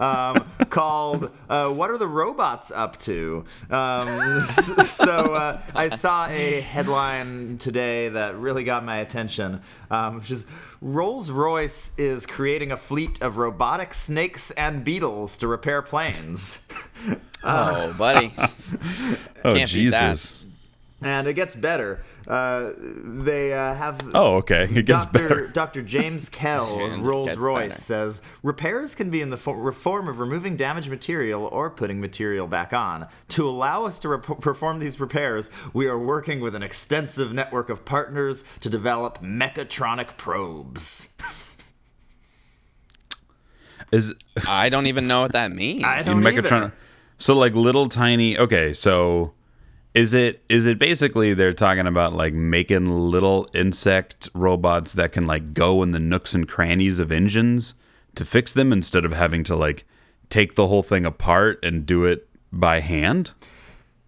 [0.00, 4.40] um, called uh, "What Are the Robots Up To?" Um,
[4.86, 10.46] so uh, I saw a headline today that really got my attention, um, which is
[10.80, 16.66] Rolls Royce is creating a fleet of robotic snakes and beetles to repair planes.
[17.44, 18.32] Oh, buddy.
[18.38, 18.46] Oh
[19.54, 20.12] can't beat that.
[20.12, 20.46] Jesus.
[21.02, 22.02] And it gets better.
[22.26, 24.00] Uh, they uh, have.
[24.14, 24.64] Oh, okay.
[24.72, 25.12] It gets Dr.
[25.28, 25.48] better.
[25.52, 25.82] Dr.
[25.82, 27.80] James Kell of Rolls Royce better.
[27.80, 32.46] says repairs can be in the fo- form of removing damaged material or putting material
[32.46, 33.08] back on.
[33.30, 37.68] To allow us to rep- perform these repairs, we are working with an extensive network
[37.68, 41.16] of partners to develop mechatronic probes.
[43.92, 44.14] Is
[44.48, 45.84] I don't even know what that means.
[45.84, 46.52] I don't Megatron.
[46.52, 46.72] either.
[47.18, 48.38] So like little tiny.
[48.38, 49.34] Okay, so
[49.94, 55.26] Is it is it basically they're talking about like making little insect robots that can
[55.26, 57.74] like go in the nooks and crannies of engines
[58.14, 59.84] to fix them instead of having to like
[60.30, 63.32] take the whole thing apart and do it by hand?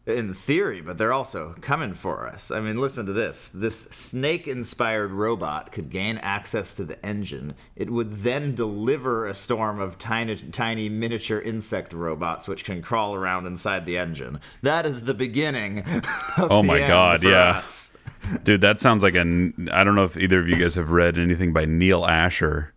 [0.06, 2.50] In theory, but they're also coming for us.
[2.50, 3.48] I mean, listen to this.
[3.48, 7.54] This snake inspired robot could gain access to the engine.
[7.74, 13.14] It would then deliver a storm of tiny, tiny miniature insect robots which can crawl
[13.14, 14.40] around inside the engine.
[14.60, 15.78] That is the beginning.
[16.36, 17.50] Of Oh the my end God, for yeah.
[17.56, 17.96] us.
[18.42, 21.16] Dude, that sounds like an I don't know if either of you guys have read
[21.16, 22.74] anything by Neal Asher.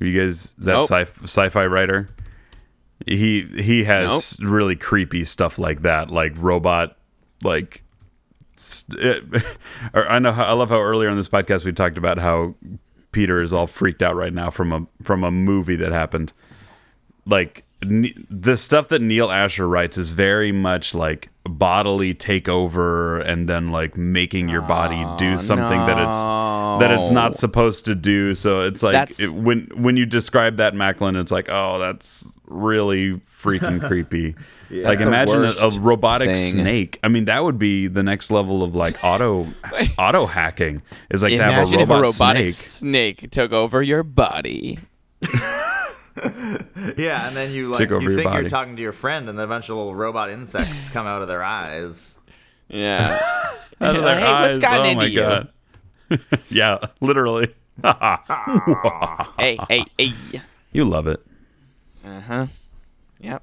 [0.00, 0.84] Are you guys that Nope.
[0.90, 2.08] sci- sci-fi writer?
[3.06, 6.96] He he has really creepy stuff like that, like robot
[7.42, 7.82] like
[8.92, 9.40] it, eh,
[9.94, 12.54] or I know how, I love how earlier in this podcast we talked about how
[13.12, 16.32] Peter is all freaked out right now from a from a movie that happened.
[17.26, 23.72] Like the stuff that Neal Asher writes is very much like bodily takeover and then
[23.72, 26.16] like making your body do something that it's
[26.80, 28.34] that it's not supposed to do.
[28.34, 33.14] So it's like it, when when you describe that Macklin, it's like oh that's really
[33.14, 34.36] freaking creepy.
[34.70, 36.60] Like imagine a, a robotic thing.
[36.60, 37.00] snake.
[37.02, 39.48] I mean that would be the next level of like auto
[39.98, 40.82] auto hacking.
[41.10, 43.22] Is like to have Imagine a if a robotic snake.
[43.22, 44.78] snake took over your body.
[46.96, 49.28] Yeah, and then you like Take over you your think you're talking to your friend,
[49.28, 52.18] and then a bunch of little robot insects come out of their eyes.
[52.68, 53.20] Yeah.
[53.82, 54.58] Out of their hey, what's eyes.
[54.58, 55.20] gotten oh into my you?
[55.20, 55.48] god.
[56.48, 57.54] yeah, literally.
[59.38, 60.12] hey, hey, hey.
[60.72, 61.20] you love it.
[62.04, 62.46] Uh huh.
[63.20, 63.42] Yep.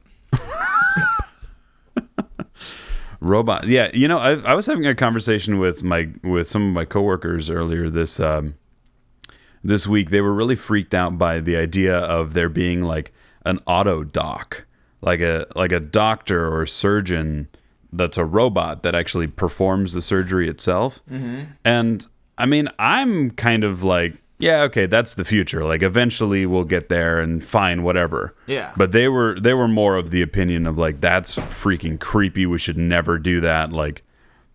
[3.22, 3.68] Robot.
[3.68, 6.86] Yeah, you know, I, I was having a conversation with my with some of my
[6.86, 8.56] coworkers earlier this um,
[9.64, 10.10] this week.
[10.10, 13.12] They were really freaked out by the idea of there being like
[13.46, 14.66] an auto doc,
[15.02, 17.48] like a like a doctor or surgeon
[17.92, 21.02] that's a robot that actually performs the surgery itself.
[21.10, 21.44] Mm-hmm.
[21.66, 22.06] And
[22.38, 25.66] I mean, I'm kind of like, yeah, okay, that's the future.
[25.66, 28.36] Like eventually we'll get there and fine, whatever.
[28.48, 28.72] Yeah.
[28.78, 32.46] But they were they were more of the opinion of like that's freaking creepy.
[32.46, 33.74] We should never do that.
[33.74, 34.04] Like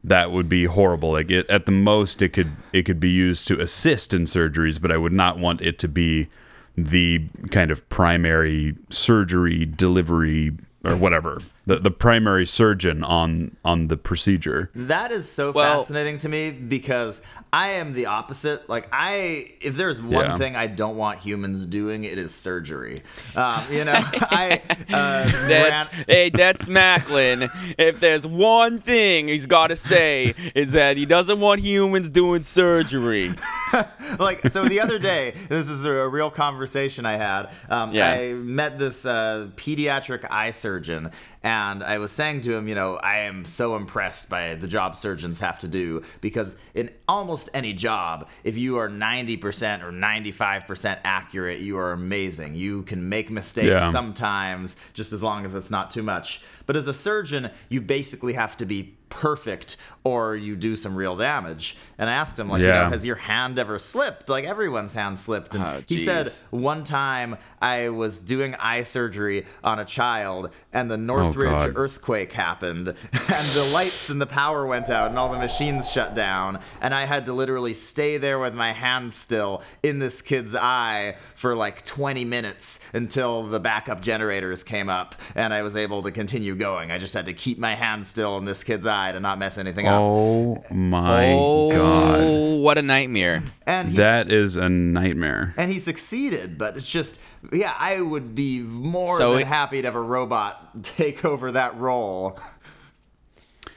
[0.05, 1.12] that would be horrible.
[1.12, 4.81] Like it, at the most it could it could be used to assist in surgeries,
[4.81, 6.29] but I would not want it to be
[6.77, 10.53] the kind of primary surgery delivery
[10.85, 11.40] or whatever.
[11.66, 14.70] The the primary surgeon on on the procedure.
[14.74, 17.22] That is so Well- fascinating to me because
[17.53, 18.68] I am the opposite.
[18.68, 20.37] Like I, if there's one Yeah.
[20.37, 23.03] thing I don't want humans doing, it is surgery.
[23.35, 24.61] Um, you know, I
[24.92, 27.48] uh, That's ran- hey, that's Macklin.
[27.79, 32.42] If there's one thing he's got to say is that he doesn't want humans doing
[32.42, 33.33] surgery.
[34.18, 38.11] like so the other day this is a real conversation i had um, Yeah.
[38.12, 41.11] i met this uh, pediatric eye surgeon
[41.42, 44.97] and i was saying to him you know i am so impressed by the job
[44.97, 50.99] surgeons have to do because in almost any job if you are 90% or 95%
[51.05, 53.90] accurate you are amazing you can make mistakes Yeah.
[53.90, 58.33] sometimes just as long as it's not too much but as a surgeon you basically
[58.35, 62.61] have to be perfect or you do some real damage and i asked him like
[62.61, 64.29] you know has your hand ever slipped?
[64.29, 65.55] Like everyone's hand slipped.
[65.55, 70.90] And Oh, he said one time I was doing eye surgery on a child and
[70.90, 71.72] the Northridge oh, God.
[71.77, 76.14] earthquake happened and the lights and the power went out and all the machines shut
[76.14, 80.55] down and I had to literally stay there with my hand still in this kid's
[80.55, 86.03] eye for like 20 minutes until the backup generators came up and I was able
[86.03, 86.90] to continue going.
[86.90, 89.59] I just had to keep my hand still in this kid's eye to not mess
[89.59, 90.01] anything up.
[90.01, 92.61] Oh my oh, god.
[92.62, 93.43] what a nightmare.
[93.67, 95.55] And he's That is a nightmare.
[95.57, 97.21] and he succeeded but it's just
[97.53, 101.53] yeah i would be more So than it- happy to have a robot take over
[101.53, 102.38] that role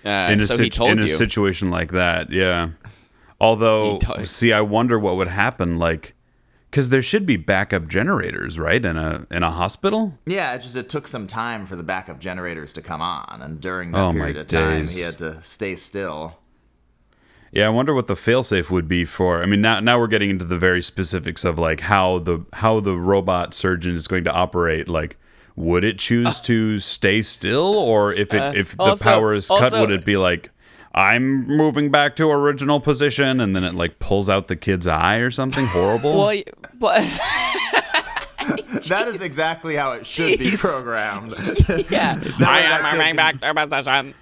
[0.06, 2.70] Uh, in a, so sit- he told in a situation like that, yeah.
[3.42, 6.13] Although, He told- see, I wonder what would happen, like,
[6.78, 10.13] because there should be backup generators, right, in a in a hospital.
[10.28, 13.60] yeah it just it took some time for the backup generators to come on and
[13.60, 14.96] during that Oh, period of time days.
[14.96, 16.38] he had to stay still
[17.52, 19.41] Yeah, I wonder what the failsafe would be for.
[19.41, 22.80] I mean, now now we're getting into the very specifics of like how the how
[22.80, 24.88] the robot surgeon is going to operate.
[24.88, 25.18] Like,
[25.56, 29.47] would it choose to stay still, or if it if the Uh, also- power is
[29.47, 30.51] cut, also- would it be like?
[30.94, 35.18] I'm moving back to original position, and then it like pulls out the kid's eye
[35.18, 36.18] or something horrible.
[36.18, 36.42] well,
[36.74, 37.02] but
[38.88, 41.32] that is exactly how it should be programmed
[41.90, 44.14] yeah, I am moving back to position.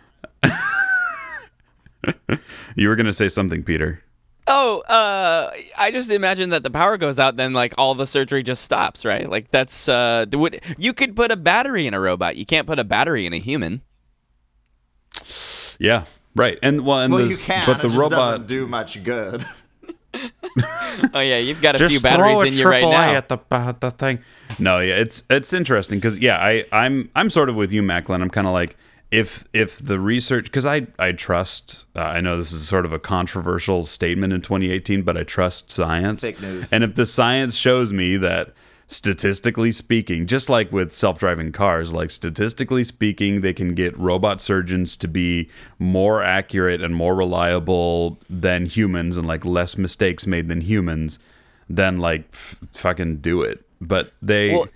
[2.76, 4.02] You were gonna say something, Peter.
[4.48, 8.44] Oh, uh, I just imagine that the power goes out, then like all the surgery
[8.44, 9.28] just stops, right?
[9.28, 12.36] Like that's uh, the- would you could put a battery in a robot.
[12.36, 13.82] You can't put a battery in a human.
[15.80, 16.06] Yeah,
[16.36, 16.58] right.
[16.62, 19.04] And well, and Well, the, you can, but the it just robot doesn't do much
[19.04, 19.44] good.
[21.14, 23.16] Oh yeah, you've got a just few throw batteries a in you right now.
[23.16, 24.20] at the at the thing.
[24.60, 28.22] No, yeah, it's it's interesting because yeah, I I'm I'm sort of with you, Macklin.
[28.22, 28.78] I'm kind of like
[29.12, 32.94] if if the research because I I trust uh, I know this is sort of
[32.94, 36.22] a controversial statement in 2018, but I trust science.
[36.22, 36.72] Fake news.
[36.72, 38.54] And if the science shows me that
[38.88, 44.96] statistically speaking, just like with self-driving cars, like statistically speaking, they can get robot surgeons
[44.98, 50.62] to be more accurate and more reliable than humans and like less mistakes made than
[50.62, 51.18] humans,
[51.68, 53.66] then like f- fucking do it.
[53.82, 54.68] But they Well-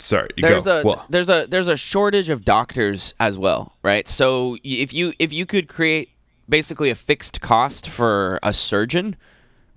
[0.00, 0.80] Sorry, there's go.
[0.80, 4.06] a Well, there's a there's a shortage of doctors as well, right?
[4.06, 6.10] So if you if you could create
[6.48, 9.16] basically a fixed cost for a surgeon,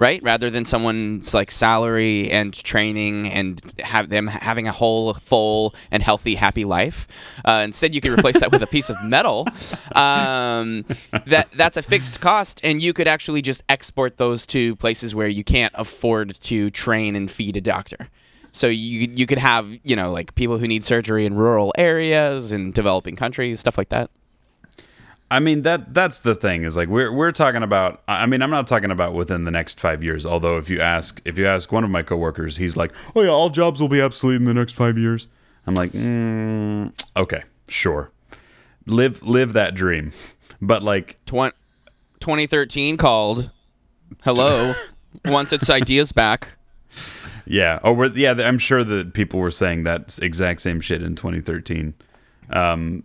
[0.01, 5.75] right, rather than someone's like salary and training and have them having a whole full
[5.91, 7.07] and healthy happy life,
[7.45, 9.47] uh, instead you could replace that with a piece of metal.
[9.95, 10.85] Um,
[11.27, 15.27] that that's a fixed cost, and you could actually just export those to places where
[15.27, 18.09] you can't afford to train and feed a doctor.
[18.51, 22.51] So you you could have you know like people who need surgery in rural areas
[22.51, 24.09] and developing countries, stuff like that.
[25.31, 28.49] I mean that that's the thing is like we're we're talking about I mean I'm
[28.51, 31.71] not talking about within the next 5 years although if you ask if you ask
[31.71, 34.53] one of my coworkers he's like oh yeah all jobs will be obsolete in the
[34.53, 35.29] next 5 years
[35.65, 38.11] I'm like mm, okay sure
[38.85, 40.11] live live that dream
[40.61, 41.53] but like Twen-
[42.19, 43.49] 2013 called.
[44.23, 44.75] Hello.
[45.25, 46.57] Once its ideas back.
[47.45, 51.93] yeah oh yeah I'm sure that people were saying that exact same shit in 2013
[52.49, 53.03] um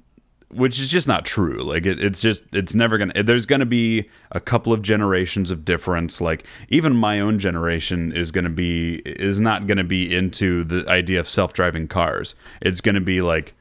[0.51, 1.62] which is just not true.
[1.62, 5.64] Like it, it's just it's never gonna there's gonna be a couple of generations of
[5.64, 6.20] difference.
[6.20, 11.20] Like even my own generation is gonna be is not gonna be into the idea
[11.20, 12.34] of self-driving cars.
[12.61, 13.55] It's gonna be like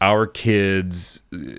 [0.00, 1.56] our kids uh,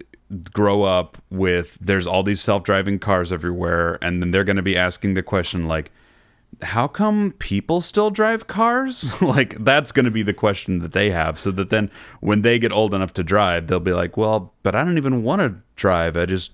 [0.51, 5.13] grow up with there's all these self-driving cars everywhere and then they're to be asking
[5.13, 5.91] the question like
[6.61, 9.21] how come people still drive cars?
[9.21, 11.89] like that's going to be the question that they have so that then
[12.21, 15.23] when they get old enough to drive, they'll be like, "Well, but I don't even
[15.23, 16.17] want to drive.
[16.17, 16.51] I just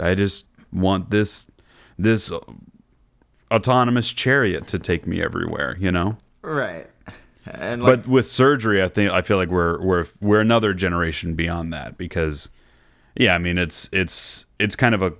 [0.00, 1.46] I just want this
[1.98, 2.32] this
[3.50, 6.86] autonomous chariot to take me everywhere, you know?" right.
[7.46, 11.34] And like, But with surgery, I think I feel like we're we're we're another generation
[11.34, 12.50] beyond that because
[13.14, 15.12] yeah, I mean it's it's it's kind of a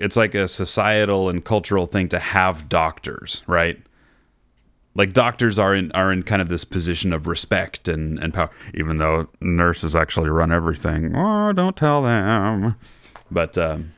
[0.00, 3.78] it's like a societal and cultural thing to have doctors, right?
[4.94, 8.50] Like doctors are in are in kind of this position of respect and and power,
[8.74, 11.14] even though nurses actually run everything.
[11.14, 12.74] Oh, don't tell them.
[13.30, 13.92] But um,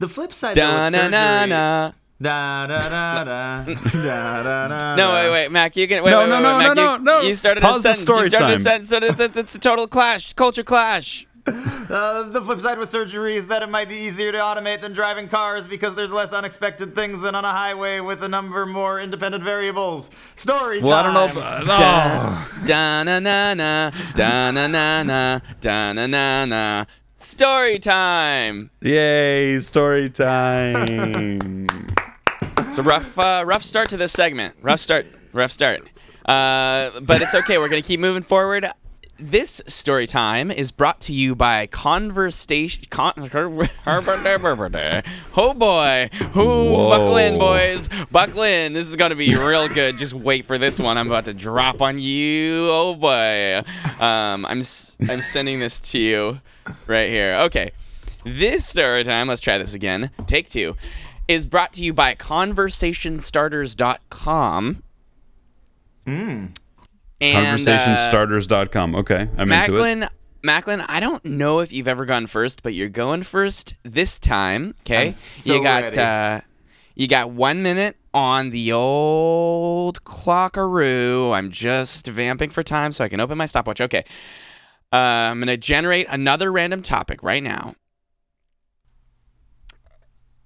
[0.00, 1.92] the flip side Da with na surgery, na na.
[2.20, 4.96] Da da da da da da da.
[4.96, 5.76] No, wait, wait, Mac.
[5.76, 7.28] You can wait, No, wait, no, wait, no, wait, Mac, no, you, no, no.
[7.28, 8.00] You started Pause a the sentence.
[8.00, 8.56] story you started time.
[8.56, 8.92] a sentence.
[8.92, 11.25] It's, it's, it's a total clash, culture clash.
[11.46, 14.92] Uh, the flip side with surgery is that it might be easier to automate than
[14.92, 19.00] driving cars because there's less unexpected things than on a highway with a number more
[19.00, 20.10] independent variables.
[20.34, 20.88] Story time.
[20.88, 21.24] well, I don't know.
[21.26, 22.62] If, uh, oh.
[22.66, 23.90] Da na na na.
[24.14, 25.40] Da na na na.
[25.60, 26.84] Da na na na.
[27.14, 28.70] Story time.
[28.82, 31.66] Yay, story time.
[32.58, 34.54] It's a rough, uh, rough start to this segment.
[34.60, 35.06] Rough start.
[35.32, 35.80] Rough start.
[36.26, 37.56] Uh, but it's okay.
[37.56, 38.66] We're gonna keep moving forward.
[39.18, 42.84] This story time is brought to you by Conversation.
[42.90, 43.14] Con-
[45.36, 46.10] oh boy!
[46.34, 46.44] Who
[46.90, 47.88] buckle in, boys?
[48.10, 48.74] Buckle in.
[48.74, 49.96] This is gonna be real good.
[49.96, 50.98] Just wait for this one.
[50.98, 52.68] I'm about to drop on you.
[52.70, 53.62] Oh boy!
[54.04, 56.40] Um, I'm s- I'm sending this to you
[56.86, 57.36] right here.
[57.44, 57.70] Okay.
[58.24, 59.28] This story time.
[59.28, 60.10] Let's try this again.
[60.26, 60.76] Take two.
[61.26, 64.82] Is brought to you by ConversationStarters.com.
[66.06, 66.50] Mm.
[67.20, 68.94] And, uh, Conversationstarters.com.
[68.96, 69.78] Okay, I'm into it.
[69.78, 70.08] Macklin,
[70.44, 74.74] Macklin, I don't know if you've ever gone first, but you're going first this time.
[74.82, 75.98] Okay, I'm so you got ready.
[75.98, 76.40] uh,
[76.94, 81.34] you got one minute on the old clockaroo.
[81.34, 83.80] I'm just vamping for time so I can open my stopwatch.
[83.80, 84.04] Okay,
[84.92, 87.74] uh, I'm gonna generate another random topic right now.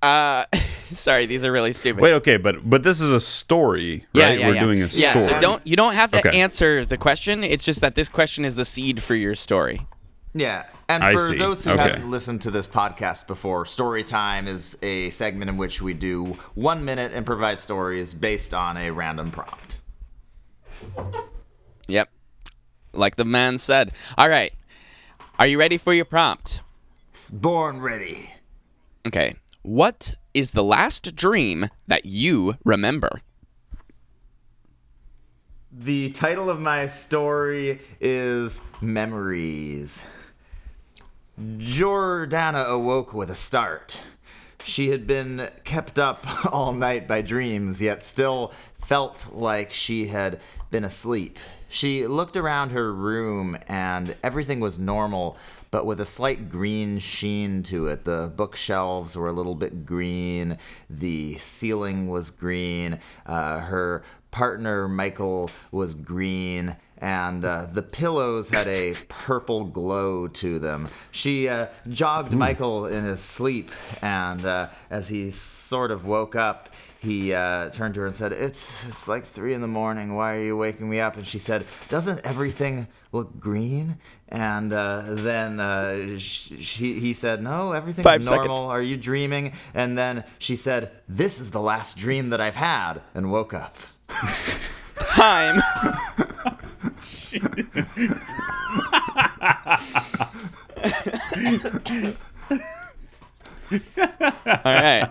[0.03, 0.45] Uh,
[0.95, 2.01] sorry, these are really stupid.
[2.03, 4.21] Wait, okay, but but this is a story, right?
[4.23, 4.61] Yeah, yeah, We're yeah.
[4.65, 5.03] doing a story.
[5.03, 5.17] yeah.
[5.19, 6.41] So don't you don't have to Okay.
[6.41, 7.45] answer the question.
[7.45, 9.87] It's just that this question is the seed for your story.
[10.35, 10.65] Yeah.
[10.89, 11.37] And I for see.
[11.39, 11.83] those who Okay.
[11.83, 16.37] haven't listened to this podcast before, Story Time is a segment in which we do
[16.55, 19.79] one minute improvised stories based on a random prompt.
[21.89, 22.09] Yep.
[22.93, 23.93] Like the man said.
[24.19, 24.53] All right.
[25.39, 26.61] Are you ready for your prompt?
[27.33, 28.33] Born ready.
[29.07, 29.35] Okay.
[29.63, 33.21] What is the last dream that you remember?
[35.71, 40.07] The title of my story is Memories.
[41.39, 44.03] Jordana awoke with a start.
[44.65, 50.41] She had been kept up all night by dreams, yet still felt like she had
[50.71, 51.39] been asleep.
[51.71, 55.39] She looked around her room and everything was normal,
[55.71, 58.05] but with a slight green sheen to it.
[58.05, 60.59] The bookshelves were a little bit green,
[60.91, 64.03] the ceiling was green, uh, her
[64.33, 70.89] partner, Michael, was green and uh, the pillows had a purple glow to them.
[71.11, 73.71] She uh, jogged Michael in his sleep,
[74.03, 76.69] and uh, as he sort of woke up,
[77.01, 80.15] he uh, turned to her and said, "It's it's like three in the morning.
[80.15, 83.97] Why are you waking me up?" And she said, "Doesn't everything look green?"
[84.29, 88.57] And uh, then uh, sh- she, he said, "No, everything's Five normal.
[88.57, 88.67] seconds.
[88.67, 93.01] Are you dreaming?" And then she said, "This is the last dream that I've had,"
[93.15, 93.77] and woke up.
[94.97, 95.61] Time.
[103.71, 105.11] All right.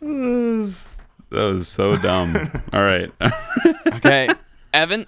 [0.00, 2.34] That was so dumb.
[2.72, 3.10] All right.
[3.98, 4.28] Okay.
[4.72, 5.06] Evan,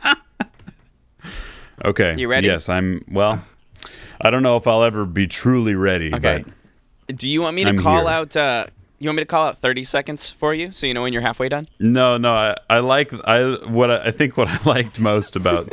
[1.84, 2.14] okay.
[2.18, 2.48] You ready?
[2.48, 3.04] Yes, I'm.
[3.08, 3.42] Well,
[4.20, 6.12] I don't know if I'll ever be truly ready.
[6.12, 6.44] Okay.
[7.06, 8.08] But do you want me to I'm call here.
[8.08, 8.36] out?
[8.36, 8.66] Uh,
[9.00, 11.22] you want me to call out 30 seconds for you so you know when you're
[11.22, 11.66] halfway done?
[11.78, 12.32] no, no.
[12.32, 13.12] I, I like.
[13.26, 15.68] I what I, I think what I liked most about,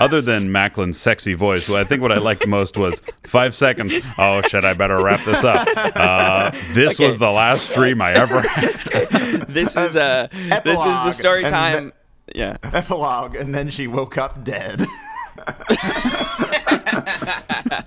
[0.00, 3.94] other than Macklin's sexy voice, what I think what I liked most was five seconds.
[4.16, 4.64] Oh shit!
[4.64, 5.68] I better wrap this up.
[5.76, 9.44] Uh, this was the last stream I ever had.
[9.48, 10.28] This is uh,
[10.62, 11.92] this is the story and time.
[12.34, 12.58] Yeah.
[12.62, 14.80] Epilogue, and then she woke up dead.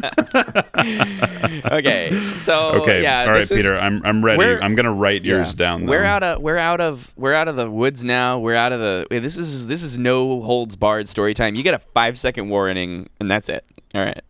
[1.72, 2.12] Okay.
[2.34, 3.02] So Okay.
[3.04, 3.22] yeah.
[3.24, 3.78] All right, this is- Peter.
[3.78, 4.44] I'm I'm ready.
[4.62, 5.56] I'm gonna write yours Yeah.
[5.56, 5.86] down.
[5.86, 8.40] We're out of we're out of we're out of the woods now.
[8.40, 11.56] We're out of the this is this is no holds barred story time.
[11.56, 13.64] You get a five second warning and that's it.
[13.94, 14.22] All right.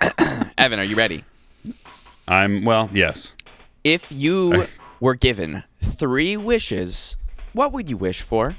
[0.58, 1.24] Evan, are you ready?
[2.28, 2.90] I'm well.
[2.92, 3.34] Yes.
[3.82, 4.68] If you I-
[5.00, 7.16] were given three wishes,
[7.52, 8.56] what would you wish for?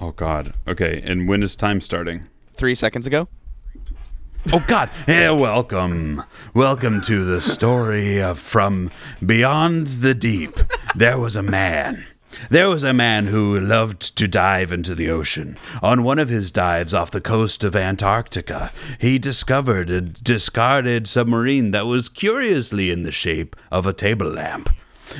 [0.00, 0.54] Oh God.
[0.68, 1.00] Okay.
[1.04, 2.28] And when is time starting?
[2.54, 3.28] Three seconds ago.
[4.52, 4.90] Oh God!
[5.08, 6.22] Yeah, welcome,
[6.52, 8.90] welcome to the story of from
[9.24, 10.60] beyond the deep.
[10.94, 12.04] There was a man.
[12.50, 15.56] There was a man who loved to dive into the ocean.
[15.82, 21.70] On one of his dives off the coast of Antarctica, he discovered a discarded submarine
[21.70, 24.68] that was curiously in the shape of a table lamp.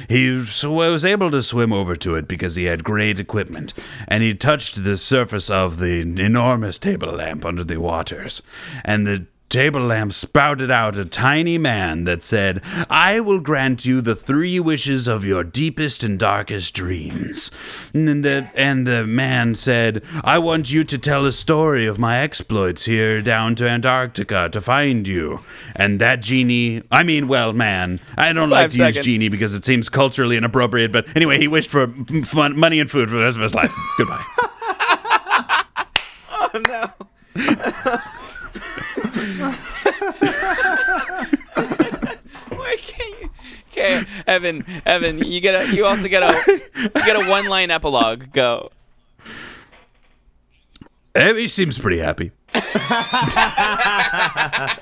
[0.08, 3.74] He was able to swim over to it because he had great equipment,
[4.08, 8.42] and he touched the surface of the enormous table lamp under the waters.
[8.84, 14.00] And the table lamp sprouted out a tiny man that said, I will grant you
[14.00, 17.52] the three wishes of your deepest and darkest dreams.
[17.92, 22.18] And the, and the man said, I want you to tell a story of my
[22.18, 25.44] exploits here down to Antarctica to find you.
[25.76, 29.54] And that genie, I mean, well, man, I don't like Five to use genie because
[29.54, 31.86] it seems culturally inappropriate, but anyway, he wished for
[32.24, 33.72] fun, money and food for the rest of his life.
[33.98, 34.24] Goodbye.
[36.56, 36.92] Oh
[37.34, 38.00] no.
[42.48, 43.30] Why can't you?
[43.72, 44.64] Okay, Evan.
[44.86, 45.74] Evan, you get a.
[45.74, 46.60] You also get a.
[46.76, 48.32] You get a one-line epilogue.
[48.32, 48.70] Go.
[51.14, 52.32] He seems pretty happy.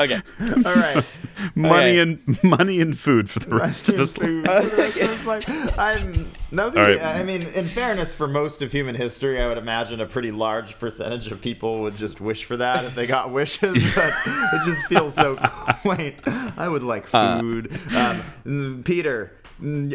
[0.00, 0.20] Okay.
[0.40, 1.04] All right.
[1.54, 2.00] Money Okay.
[2.00, 4.26] and money and food for the rest of his life.
[4.28, 5.78] Food the rest life.
[5.78, 6.98] I'm nobody.
[6.98, 7.16] All right.
[7.16, 10.78] I mean, in fairness, for most of human history, I would imagine a pretty large
[10.78, 13.90] percentage of people would just wish for that if they got wishes.
[13.94, 15.36] But it just feels so
[15.82, 16.20] quaint.
[16.58, 17.72] I would like food.
[17.94, 19.32] um, Peter,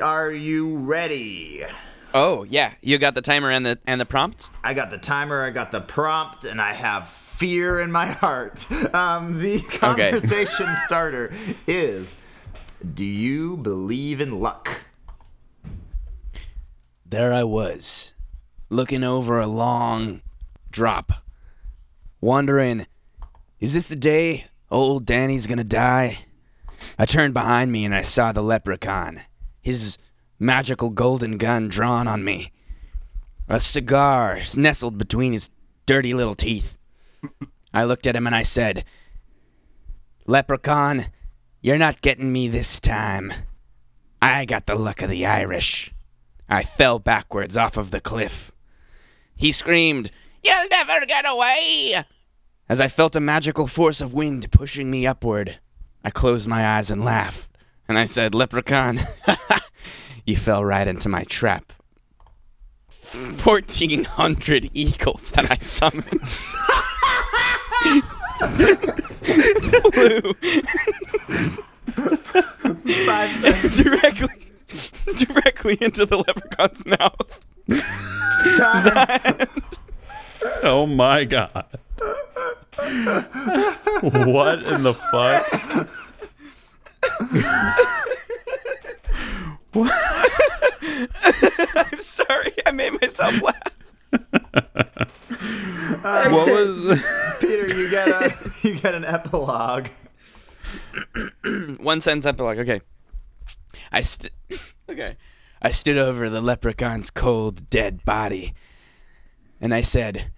[0.02, 1.64] are you ready?
[2.14, 4.50] Oh yeah, you got the timer and the and the prompt.
[4.64, 8.66] I got the timer, I got the prompt, and I have fear in my heart.
[8.94, 11.34] Um, the conversation starter
[11.68, 12.22] is
[12.94, 14.86] Do you believe in luck?
[17.06, 18.14] There I was,
[18.70, 20.22] looking over a long
[20.72, 21.12] drop,
[22.22, 22.86] wondering,
[23.60, 26.20] is this the day old Danny's gonna die?
[26.98, 29.22] I turned behind me and I saw the leprechaun,
[29.62, 29.98] his
[30.40, 32.52] magical golden gun drawn on me.
[33.50, 35.50] A cigar nestled between his
[35.86, 36.78] dirty little teeth.
[37.74, 38.86] I looked at him and I said,
[40.28, 41.08] Leprechaun,
[41.62, 43.34] you're not getting me this time.
[44.22, 45.94] I got the luck of the Irish.
[46.48, 48.52] I fell backwards off of the cliff.
[49.36, 50.12] He screamed,
[50.44, 52.06] You'll never get away!
[52.70, 55.60] As I felt a magical force of wind pushing me upward,
[56.04, 57.50] I closed my eyes and laughed,
[57.88, 59.00] and I said, Leprechaun,
[60.26, 61.74] you fell right into my trap.
[63.12, 66.06] 1,400 eagles that I summoned
[69.94, 70.34] flew
[73.84, 74.36] directly,
[75.16, 77.40] directly into the leprechaun's mouth.
[78.58, 79.48] That-
[80.62, 81.66] Oh my god.
[84.02, 85.90] what in the fuck?
[89.74, 89.92] What
[91.92, 93.75] I'm sorry, I made myself laugh.
[96.06, 97.00] What was
[97.40, 99.88] Peter, you get a you get an epilogue.
[101.80, 102.60] One sentence epilogue.
[102.60, 102.82] Okay.
[103.92, 104.32] I st-
[104.90, 105.18] okay.
[105.62, 108.54] I stood over the leprechaun's cold, dead body,
[109.60, 110.32] and I said,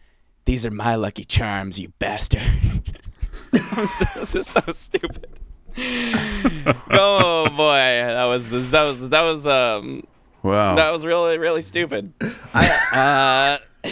[0.46, 2.42] "These are my lucky charms, you bastard."
[3.54, 5.40] So, this is so stupid.
[5.78, 10.04] oh boy, that was this, that was that was um
[10.44, 10.76] Wow.
[10.76, 12.14] that was really really stupid.
[12.54, 13.64] I Uh,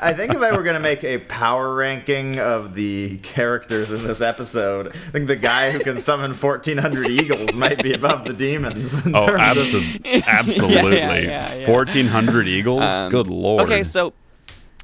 [0.00, 4.20] I think if I were gonna make a power ranking of the characters in this
[4.20, 8.94] episode, I think the guy who can summon 1,400 eagles might be above the demons.
[9.06, 10.96] Oh, abso- absolutely.
[10.96, 11.70] yeah, yeah, yeah.
[11.70, 12.82] 1,400 eagles?
[12.82, 13.62] Um, Good lord.
[13.62, 14.12] Okay, so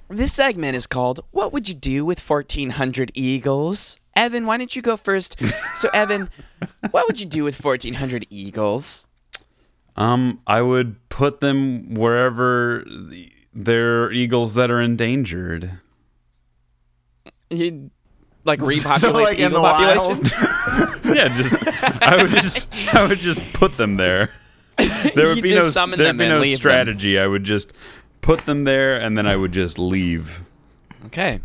[0.08, 4.82] this segment is called "What Would You Do with 1,400 Eagles?" Evan, why don't you
[4.82, 5.36] go first?
[5.74, 6.28] so, Evan,
[6.90, 9.06] what would you do with 1,400 eagles?
[9.96, 15.78] Um, I would put them wherever the, there are eagles that are endangered.
[17.50, 17.90] You
[18.44, 20.34] like repopulate like, the in eagle the populations?
[21.14, 21.56] Yeah, just
[22.02, 24.30] I would just I would just put them there.
[24.78, 26.60] There would You be just no summon there'd them be no leave them.
[26.60, 27.18] strategy.
[27.18, 27.74] I would just
[28.22, 30.42] put them there and then I would just leave.
[31.06, 31.40] okay.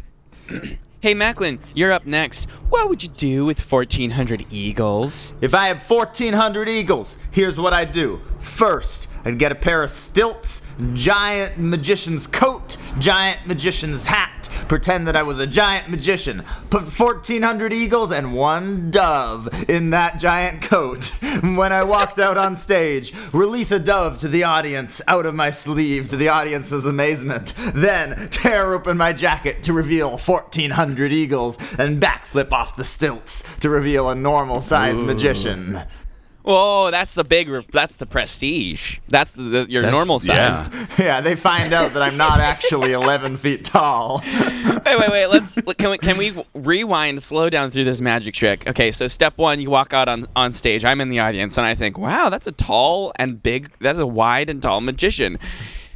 [1.01, 2.49] hey, Macklin, you're up next.
[2.69, 5.35] What would you do with 1,400 eagles?
[5.41, 8.21] If I had 1,400 eagles, here's what I'd do.
[8.39, 15.15] First, I'd get a pair of stilts, giant magician's coat, giant magician's hat, pretend that
[15.15, 21.11] I was a giant magician, put 1,400 eagles and one dove in that giant coat.
[21.37, 25.51] When I walked out on stage, release a dove to the audience out of my
[25.51, 27.53] sleeve to the audience's amazement.
[27.75, 33.69] Then tear open my jacket to reveal 1,400 eagles and backflip off the stilts to
[33.69, 35.79] reveal a normal sized magician.
[36.47, 37.49] Whoa, that's the big.
[37.73, 38.99] That's the prestige.
[39.09, 40.63] That's the, the your That's- normal yeah.
[40.63, 40.87] sized.
[40.97, 44.21] Yeah, they find out that I'm not actually 11 feet tall.
[44.85, 45.25] wait, wait, wait.
[45.27, 48.67] Let's can we, can we rewind, slow down through this magic trick?
[48.69, 50.85] Okay, so step one, you walk out on on stage.
[50.85, 53.69] I'm in the audience, and I think, wow, that's a tall and big.
[53.79, 55.39] That's a wide and tall magician.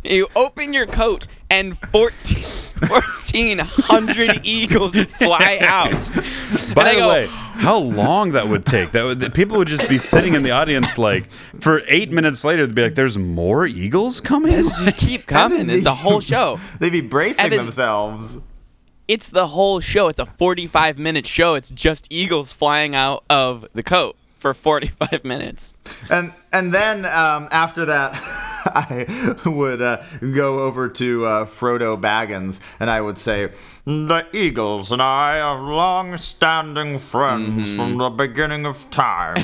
[0.04, 2.44] You open your coat, and 14,
[2.90, 5.92] 1,400 eagles fly out.
[5.94, 7.30] By and they the go, way,
[7.62, 8.92] how long that would take?
[8.92, 12.66] That would people would just be sitting in the audience like for eight minutes later.
[12.66, 15.70] They'd be like, "There's more eagles coming." just keep coming.
[15.70, 16.60] It's a whole show.
[16.80, 18.40] They'd be bracing Evan- themselves.
[19.08, 20.08] It's the whole show.
[20.08, 21.56] It's a 45 minute show.
[21.56, 25.74] It's just eagles flying out of the coat for 45 minutes.
[26.10, 28.12] And and then um, after that,
[28.66, 33.52] I would uh, go over to uh, Frodo Baggins and I would say,
[33.86, 37.76] "The Eagles and I are long-standing friends Mm-hmm.
[37.78, 39.38] from the beginning of time,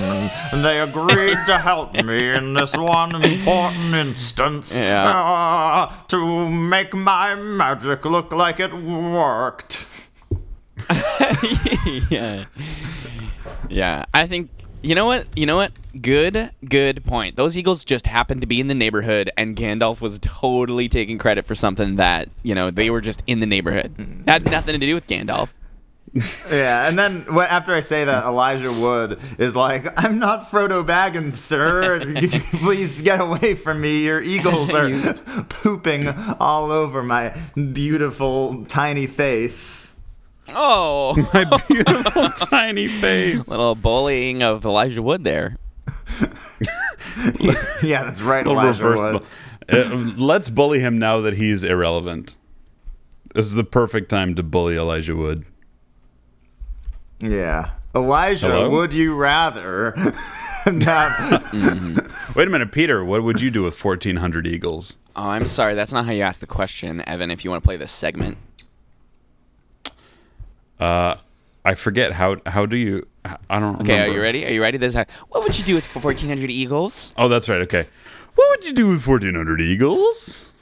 [0.52, 5.06] and they agreed to help me in this one important instance Yeah.
[5.10, 9.86] uh, to make my magic look like it worked."
[12.10, 12.45] yeah.
[13.70, 14.06] Yeah.
[14.14, 14.50] I think
[14.82, 15.28] you know what?
[15.38, 15.71] You know what?
[16.01, 17.36] Good, good point.
[17.36, 21.45] Those eagles just happened to be in the neighborhood, and Gandalf was totally taking credit
[21.45, 24.23] for something that you know they were just in the neighborhood.
[24.28, 25.49] Had nothing to do with Gandalf.
[26.49, 30.84] Yeah, and then when, after I say that, Elijah Wood is like, "I'm not Frodo
[30.86, 31.99] Baggins, sir.
[32.63, 34.03] Please get away from me.
[34.05, 34.89] Your eagles are
[35.49, 36.07] pooping
[36.39, 37.36] all over my
[37.73, 39.97] beautiful tiny face."
[40.50, 43.48] Oh, My beautiful tiny face.
[43.48, 45.58] little bullying of Elijah Wood there.
[47.82, 49.24] Yeah, that's right, Elijah reverse Wood.
[49.68, 52.36] bu- Uh, let's bully him now that he's irrelevant.
[53.34, 55.45] This is the perfect time to bully Elijah Wood.
[57.20, 58.70] Yeah, Elijah, Hello?
[58.70, 59.93] would you rather?
[60.68, 61.20] not,
[62.36, 63.04] Wait a minute, Peter.
[63.04, 64.98] What would you do with 1,400 eagles?
[65.16, 65.74] Oh, I'm sorry.
[65.74, 67.32] That's not how you asked the question, Evan.
[67.32, 68.38] If you want to play this segment.
[70.80, 71.15] Uh,
[71.65, 72.38] I forget how.
[72.45, 73.07] How do you?
[73.49, 73.82] I don't.
[73.82, 74.45] Okay, are you ready?
[74.45, 74.78] Are you ready?
[74.78, 74.95] This.
[74.95, 77.13] What would you do with 1,400 eagles?
[77.17, 77.61] Oh, that's right.
[77.61, 77.86] Okay.
[78.36, 80.53] What would you do with 1,400 eagles?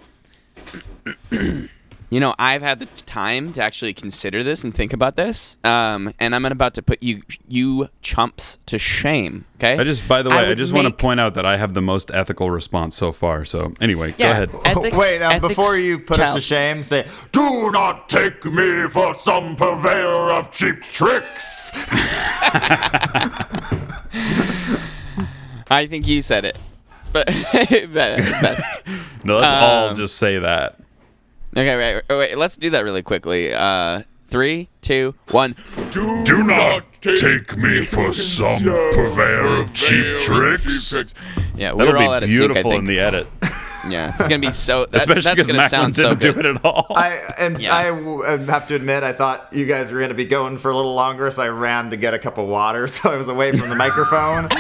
[2.12, 6.14] You know, I've had the time to actually consider this and think about this, um,
[6.20, 9.46] and I'm about to put you you chumps to shame.
[9.58, 9.78] Okay.
[9.80, 11.74] I just, by the way, I, would just want to point out that I have
[11.74, 13.44] the most ethical response so far.
[13.44, 14.52] So anyway, go ahead.
[14.66, 18.88] Ethics, Wait, um, ethics before you put us to shame, say, Do not take me
[18.88, 21.72] for some purveyor of cheap tricks.
[25.72, 26.58] I think you said it,
[27.12, 28.88] but be- best.
[29.24, 30.80] No, let's all Um, just say that.
[31.58, 33.54] Okay, wait, wait, wait, let's do that really quickly.
[33.54, 35.56] Uh, three, two, one.
[35.92, 40.94] Do not take me for some purveyor of cheap tricks.
[41.56, 42.42] Yeah, we That'll were all out be of sync.
[42.42, 42.82] I beautiful think.
[42.82, 43.28] in the edit,
[43.90, 44.86] yeah, it's gonna be so.
[44.86, 46.46] That, especially that's because gonna Macklin sound so didn't do good.
[46.46, 46.88] it at all.
[46.96, 47.76] I and Yeah.
[47.76, 50.58] I w- I have to admit, I thought you guys were going to be going
[50.58, 53.18] for a little longer, so I ran to get a cup of water, so I
[53.18, 54.50] was away from the microphone.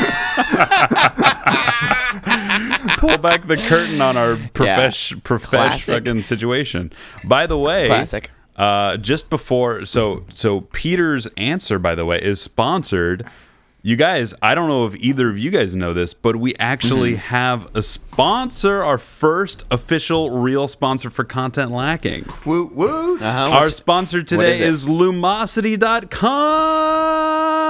[2.97, 6.03] Pull back the curtain on our profesh profesh Classic.
[6.05, 6.91] fucking situation.
[7.23, 8.31] By the way, Classic.
[8.55, 13.25] Uh, just before, so so Peter's answer, by the way, is sponsored.
[13.85, 17.11] You guys, I don't know if either of you guys know this, but we actually
[17.11, 17.19] Mm-hmm.
[17.19, 22.25] have a sponsor, our first official real sponsor for Content Lacking.
[22.47, 23.19] woo woo.
[23.19, 27.64] Uh-huh, Our sponsor today is is, Lumosity.com.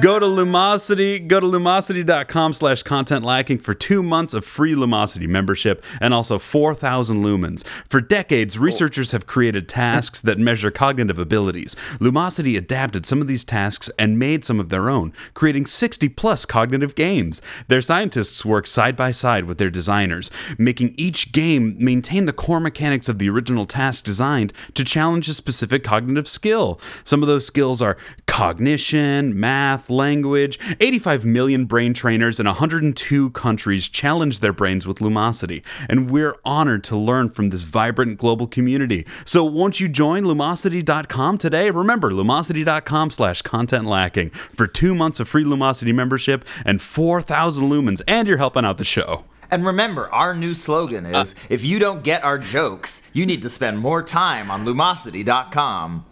[0.00, 5.28] Go to Lumosity, go to Lumosity.com slash content lacking for two months of free Lumosity
[5.28, 7.62] membership and also 4,000 lumens.
[7.90, 11.76] For decades, researchers have created tasks that measure cognitive abilities.
[12.00, 16.46] Lumosity adapted some of these tasks and made some of their own, creating 60 plus
[16.46, 17.42] cognitive games.
[17.68, 22.60] Their scientists work side by side with their designers, making each game maintain the core
[22.60, 26.80] mechanics of the original task designed to challenge a specific cognitive skill.
[27.04, 30.58] Some of those skills are cognition, math, language.
[30.80, 36.84] 85 million brain trainers in 102 countries challenge their brains with Lumosity, and we're honored
[36.84, 39.06] to learn from this vibrant global community.
[39.24, 41.70] So won't you join Lumosity.com today?
[41.70, 48.02] Remember, Lumosity.com slash content lacking for two months of free Lumosity membership and 4,000 lumens,
[48.06, 49.24] and you're helping out the show.
[49.50, 53.50] And remember, our new slogan is if you don't get our jokes, you need to
[53.50, 56.06] spend more time on lumosity.com.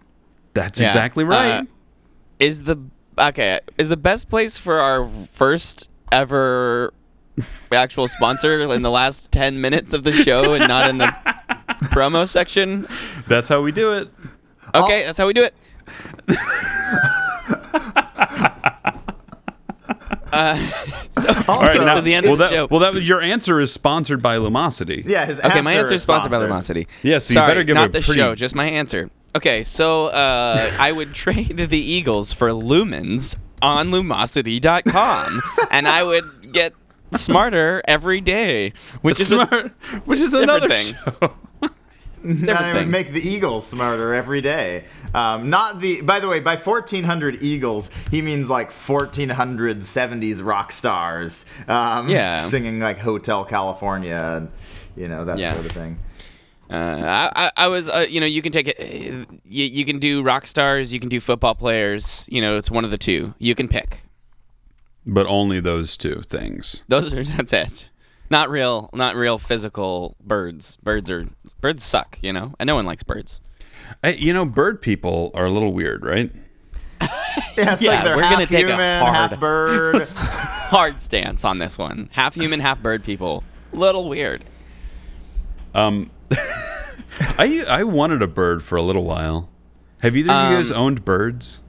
[0.54, 0.88] That's Yeah.
[0.88, 1.60] exactly right.
[1.60, 1.64] Uh,
[2.38, 2.76] is the
[3.18, 3.60] okay?
[3.78, 6.92] Is the best place for our first ever
[7.72, 11.06] actual sponsor in the last ten minutes of the show and not in the
[11.92, 12.86] promo section?
[13.26, 14.08] That's how we do it.
[14.74, 15.54] Okay, that's how we do it.
[20.32, 22.66] uh, so Also, All right, now, to the end well, of the that, show.
[22.70, 25.04] well, that was your answer is sponsored by Lumosity.
[25.06, 26.86] yeah, his Okay, my answer is is sponsored by Lumosity.
[27.02, 29.10] Yeah, so you Sorry, better give not a the pretty- show, just my answer.
[29.36, 36.52] Okay, so uh, I would trade the Eagles for lumens on lumosity.com, and I would
[36.52, 36.72] get
[37.14, 38.72] smarter every day,
[39.02, 39.70] which is a
[40.04, 40.94] which is another thing.
[40.94, 41.34] show.
[42.22, 44.84] And different I would make the Eagles smarter every day.
[45.14, 46.02] Um, not the.
[46.02, 51.46] By the way, by 1400 Eagles, he means like 1470s rock stars.
[51.66, 52.36] Um, Yeah.
[52.40, 54.48] Singing like Hotel California and,
[54.96, 55.54] you know, that Yeah.
[55.54, 55.98] sort of thing.
[56.70, 58.78] Uh, I, I, I was, uh, you know, you can take it.
[58.78, 62.26] uh, You, you can do rock stars, you can do football players.
[62.28, 63.34] You know, it's one of the two.
[63.38, 64.02] You can pick.
[65.06, 66.82] But only those two things.
[66.88, 67.88] Those are that's it.
[68.30, 70.76] Not real, not real physical birds.
[70.76, 71.26] Birds are
[71.60, 73.40] birds suck, you know, and no one likes birds.
[74.02, 76.30] Hey, you know, bird people are a little weird, right?
[77.56, 80.02] Yeah, it's Yeah, like they're we're half gonna take a human, hard- half bird.
[80.70, 82.08] Hard stance on this one.
[82.12, 83.42] Half human, half bird people.
[83.72, 84.42] Little weird.
[85.74, 86.10] Um,
[87.38, 89.48] I I wanted a bird for a little while.
[90.02, 91.60] Have either of you guys Um, owned birds?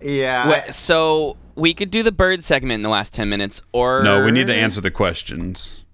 [0.00, 0.48] yeah.
[0.48, 4.24] Wha- so we could do the bird segment in the last ten minutes, or No,
[4.24, 5.84] we need to answer the questions.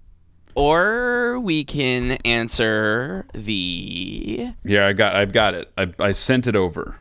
[0.55, 5.71] or we can answer the Yeah, I got I've got it.
[5.77, 6.97] I, I sent it over.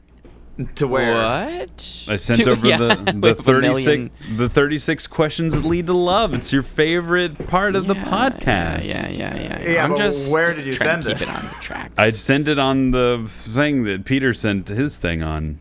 [0.76, 1.14] To where?
[1.14, 2.04] what?
[2.08, 5.54] I sent To- over yeah, the we the have a 36 million- the 36 questions
[5.54, 6.34] that lead to love.
[6.34, 8.84] It's your favorite part of the podcast.
[8.88, 9.36] Yeah, yeah, yeah.
[9.62, 9.70] yeah.
[9.70, 11.22] Yeah, I'm but just where did you send keep it?
[11.22, 11.94] it on the tracks.
[11.96, 15.60] I sent it on the thing that Peter sent his thing on.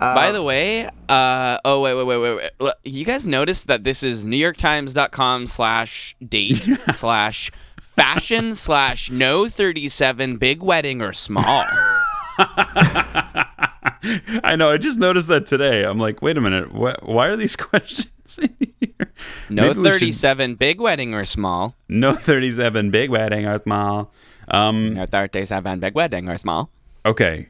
[0.00, 2.74] By the way, uh, oh wait, wait, wait, wait, wait.
[2.84, 7.50] You guys noticed that this is NewYorkTimes.com slash date slash
[7.82, 11.64] fashion slash no thirty seven big wedding or small.
[14.44, 14.70] I know.
[14.70, 15.84] I just noticed that today.
[15.84, 16.68] I'm like, wait a minute.
[16.68, 19.12] Wh- why are these questions in here?
[19.48, 21.74] No Maybe we should- big wedding or small.
[21.88, 24.12] No 37 big wedding or small.
[24.48, 26.70] Um, No thirty seven big wedding or small.
[27.06, 27.48] okay.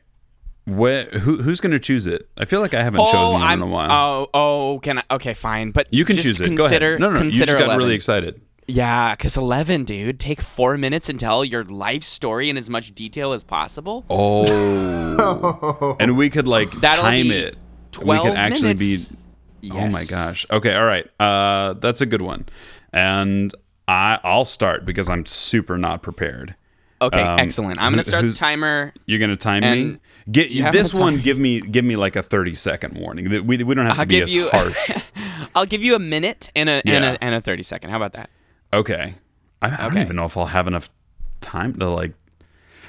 [0.66, 2.28] Where, who, who's going to choose it?
[2.36, 3.62] I feel like I haven't Oh, chosen one I'm.
[3.62, 3.88] in a while.
[3.90, 4.28] Oh,
[4.74, 5.04] oh, can I?
[5.12, 5.72] Okay, fine.
[5.72, 6.44] But you can choose it.
[6.44, 7.00] Consider, Go ahead.
[7.00, 7.78] No, no, you consider just got 11.
[7.78, 8.40] really excited.
[8.70, 10.20] Yeah, because 11, dude.
[10.20, 14.04] Take four minutes and tell your life story in as much detail as possible.
[14.08, 15.96] Oh.
[16.00, 17.56] and we could like That'll time be it.
[17.92, 19.12] 12 we could actually minutes.
[19.60, 20.46] be Oh my gosh.
[20.50, 21.06] Okay, all right.
[21.20, 22.46] Uh that's a good one.
[22.92, 23.52] And
[23.86, 26.54] I I'll start because I'm super not prepared.
[27.02, 27.80] Okay, Um, excellent.
[27.80, 28.94] I'm gonna start the timer.
[29.06, 29.98] You're gonna time me.
[30.30, 31.20] Get you this one.
[31.20, 33.28] Give me give me like a 30 second warning.
[33.46, 34.90] We, we don't have to I'll be give as you harsh.
[35.54, 37.90] I'll give you a minute and a, and a and a 30 second.
[37.90, 38.30] How about that?
[38.72, 39.14] Okay.
[39.62, 40.02] I, I don't Okay.
[40.02, 40.90] even know if I'll have enough
[41.40, 42.12] time to like.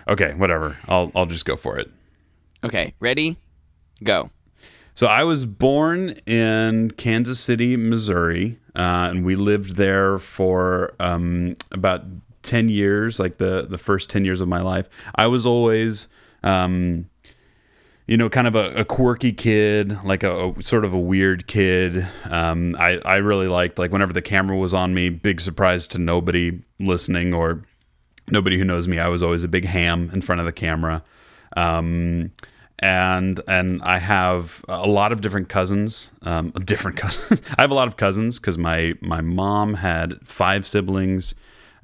[0.08, 0.78] Okay, whatever.
[0.88, 1.90] I'll I'll just go for it.
[2.64, 3.38] Okay, ready?
[4.04, 4.30] Go.
[4.94, 11.56] So I was born in Kansas City, Missouri, uh, and we lived there for um,
[11.72, 12.04] about
[12.44, 14.90] ten years, like the the first ten years of my life.
[15.16, 16.08] I was always,
[16.44, 17.10] um,
[18.12, 21.48] you know, kind of a, a quirky kid, like a, a sort of a weird
[21.48, 22.06] kid.
[22.26, 25.08] Um, I I really liked like whenever the camera was on me.
[25.08, 27.64] Big surprise to nobody listening or
[28.30, 29.00] nobody who knows me.
[29.00, 31.02] I was always a big ham in front of the camera.
[31.56, 32.34] Um,
[32.80, 36.12] and and I have a lot of different cousins.
[36.24, 37.42] Um, different cousins.
[37.58, 41.34] I have a lot of cousins because my my mom had five siblings,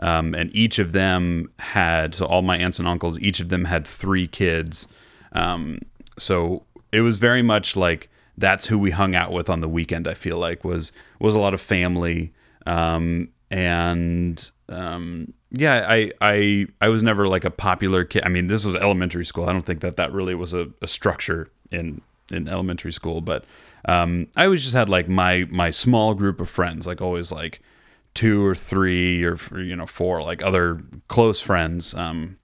[0.01, 3.17] um, and each of them had so all my aunts and uncles.
[3.19, 4.89] Each of them had three kids.
[5.31, 5.79] Um,
[6.17, 10.07] so it was very much like that's who we hung out with on the weekend.
[10.07, 12.33] I feel like was was a lot of family.
[12.65, 18.23] Um, and um, yeah, I, I I was never like a popular kid.
[18.25, 19.45] I mean, this was elementary school.
[19.45, 22.01] I don't think that that really was a, a structure in
[22.31, 23.45] in elementary school, but
[23.85, 27.61] um, I always just had like my my small group of friends, like always like
[28.13, 31.93] two or three or you know four like other close friends.
[31.93, 32.37] Um,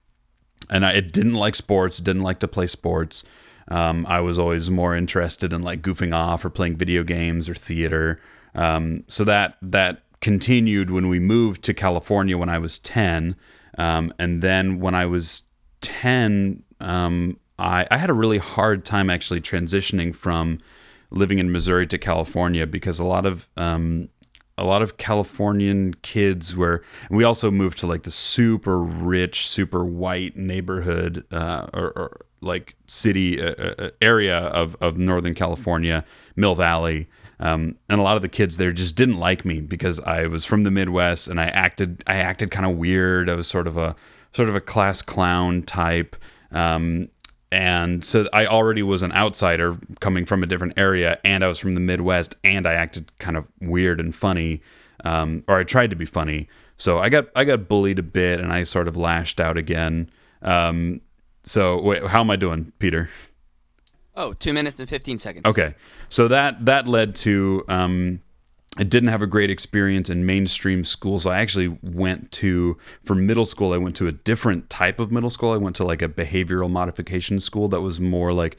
[0.70, 3.24] and I didn't like sports, didn't like to play sports.
[3.68, 7.54] Um, I was always more interested in like goofing off or playing video games or
[7.54, 8.20] theater.
[8.54, 13.36] Um, so that that continued when we moved to California when I was ten,
[13.78, 15.42] um, and then when I was
[15.80, 20.58] ten, um, I, I had a really hard time actually transitioning from
[21.10, 24.08] living in Missouri to California because a lot of um,
[24.56, 26.82] a lot of Californian kids were.
[27.10, 32.76] We also moved to like the super rich, super white neighborhood uh, or, or like
[32.86, 36.04] city uh, uh, area of of Northern California,
[36.36, 37.08] Mill Valley.
[37.40, 40.44] Um, and a lot of the kids there just didn't like me because I was
[40.44, 43.28] from the Midwest and I acted I acted kind of weird.
[43.28, 43.96] I was sort of a
[44.32, 46.16] sort of a class clown type.
[46.52, 47.08] Um,
[47.54, 51.58] and so I already was an outsider coming from a different area, and I was
[51.60, 54.60] from the Midwest, and I acted kind of weird and funny,
[55.04, 56.48] um, or I tried to be funny.
[56.78, 60.10] So I got I got bullied a bit, and I sort of lashed out again.
[60.42, 61.00] Um,
[61.44, 63.08] so wait, how am I doing, Peter?
[64.16, 65.44] Oh, two minutes and 15 seconds.
[65.46, 65.74] Okay,
[66.08, 68.20] so that that led to um,
[68.76, 71.26] I didn't have a great experience in mainstream schools.
[71.26, 73.72] I actually went to for middle school.
[73.72, 75.52] I went to a different type of middle school.
[75.52, 78.58] I went to like a behavioral modification school that was more like.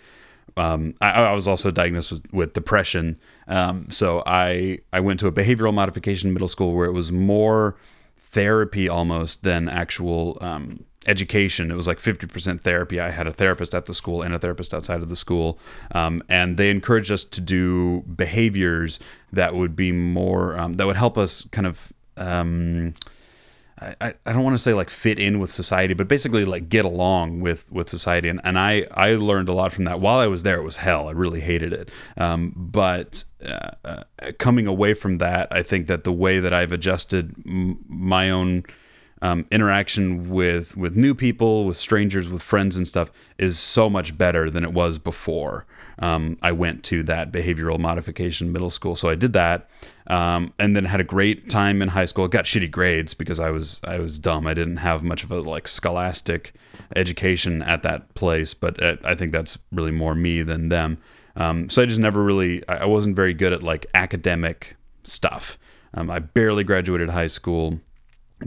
[0.57, 3.19] Um, I, I was also diagnosed with, with depression,
[3.49, 7.75] um, so I I went to a behavioral modification middle school where it was more
[8.17, 11.71] therapy almost than actual um, education.
[11.71, 12.99] It was like 50% therapy.
[12.99, 15.59] I had a therapist at the school and a therapist outside of the school.
[15.93, 18.99] Um, and they encouraged us to do behaviors
[19.33, 21.93] that would be more, um, that would help us kind of.
[22.17, 22.93] Um,
[23.77, 26.85] I, I don't want to say like fit in with society, but basically like get
[26.85, 28.29] along with with society.
[28.29, 29.99] And, and I I learned a lot from that.
[29.99, 31.09] While I was there, it was hell.
[31.09, 31.91] I really hated it.
[32.15, 34.03] Um, but uh, uh,
[34.39, 38.63] coming away from that, I think that the way that I've adjusted m- my own
[39.21, 44.17] um, interaction with with new people, with strangers, with friends and stuff is so much
[44.17, 45.65] better than it was before.
[45.99, 49.69] Um, I went to that behavioral modification middle school, so I did that,
[50.07, 52.27] um, and then had a great time in high school.
[52.27, 54.45] Got shitty grades because I was I was dumb.
[54.45, 56.53] I didn't have much of a like scholastic
[56.95, 60.97] education at that place, but uh, I think that's really more me than them.
[61.37, 65.57] Um, so I just never really I wasn't very good at like academic stuff.
[65.93, 67.79] Um, I barely graduated high school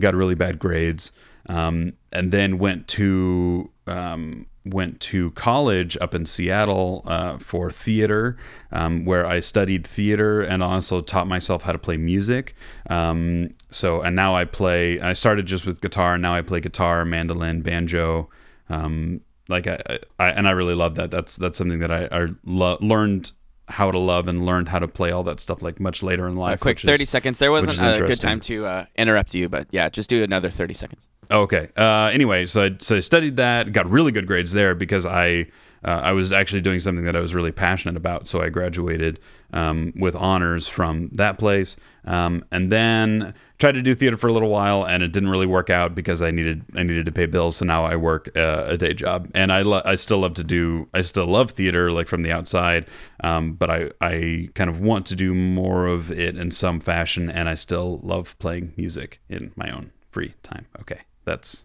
[0.01, 1.13] got really bad grades,
[1.49, 8.37] um, and then went to um, went to college up in Seattle uh, for theater,
[8.73, 12.55] um, where I studied theater and also taught myself how to play music.
[12.91, 15.01] Um, so and now I play.
[15.01, 18.29] I started just with guitar, and now I play guitar, mandolin, banjo.
[18.69, 19.79] Um, like I,
[20.19, 21.11] I, and I really love that.
[21.11, 23.33] That's that's something that I, I lo- learned
[23.69, 26.37] how to love and learned how to play all that stuff like much later in
[26.37, 26.57] life.
[26.57, 27.39] A quick which is- 30 seconds.
[27.39, 30.75] There wasn't a good time to uh, interrupt you, but yeah, just do another 30
[30.75, 31.07] seconds.
[31.31, 31.69] Okay.
[31.77, 35.47] Uh, anyway, so I, so I studied that, got really good grades there because I
[35.85, 38.27] uh, I was actually doing something that I was really passionate about.
[38.27, 39.21] So I graduated
[39.53, 44.33] um, with honors from that place, um, and then tried to do theater for a
[44.33, 47.27] little while, and it didn't really work out because I needed I needed to pay
[47.27, 47.57] bills.
[47.57, 50.45] So now I work uh, a day job, and I lo- I still love to
[50.45, 52.87] do I still love theater like from the outside,
[53.25, 57.31] um, but I I kind of want to do more of it in some fashion,
[57.31, 60.67] and I still love playing music in my own free time.
[60.81, 61.65] Okay, that's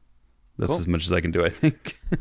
[0.57, 0.79] that's Cool.
[0.79, 1.99] as much as I can do, I think.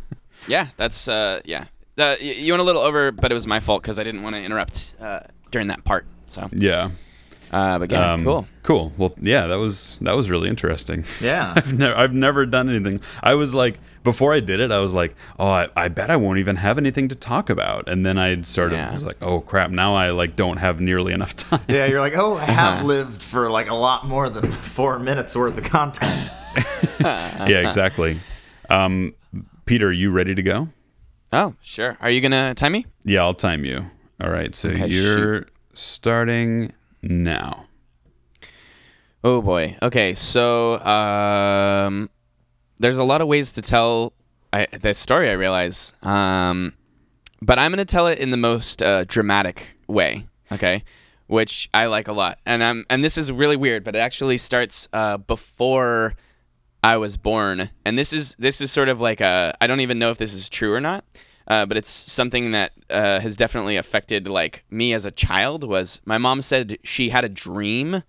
[0.48, 1.66] Yeah, that's uh, yeah.
[1.96, 4.34] Uh, you went a little over, but it was my fault because I didn't want
[4.34, 5.20] to interrupt uh,
[5.52, 6.04] during that part.
[6.26, 6.90] So, yeah.
[7.52, 8.46] Uh, but yeah, Um, cool.
[8.62, 8.92] Cool.
[8.96, 11.04] Well, yeah, that was that was really interesting.
[11.20, 11.52] Yeah.
[11.56, 13.00] I've never I've never done anything.
[13.22, 16.16] I was like before I did it, I was like, oh, I, I bet I
[16.16, 17.88] won't even have anything to talk about.
[17.88, 18.76] And then I started.
[18.76, 18.90] Yeah.
[18.90, 19.70] I was like, oh crap!
[19.70, 21.60] Now I like don't have nearly enough time.
[21.68, 25.36] Yeah, you're like, oh, I have lived for like a lot more than four minutes
[25.36, 26.30] worth of content.
[27.00, 28.18] yeah, exactly.
[28.70, 29.14] Um,
[29.66, 30.68] Peter, are you ready to go?
[31.32, 31.96] Oh, sure.
[32.00, 32.86] Are you gonna time me?
[33.04, 33.86] Yeah, I'll time you.
[34.22, 36.72] All right, so Okay, you're starting
[37.02, 37.66] now.
[39.24, 39.76] Oh boy.
[39.82, 42.10] Okay, so um,
[42.78, 44.12] there's a lot of ways to tell
[44.52, 45.28] I, this story.
[45.30, 46.74] I realize, um,
[47.40, 50.26] but I'm gonna tell it in the most uh, dramatic way.
[50.50, 50.84] Okay,
[51.28, 54.38] which I like a lot, and I'm and this is really weird, but it actually
[54.38, 56.14] starts uh, before
[56.82, 59.98] I was born, and this is this is sort of like a I don't even
[59.98, 61.04] know if this is true or not.
[61.48, 66.00] Uh, but it's something that uh, has definitely affected like me as a child was
[66.04, 68.02] my mom said she had a dream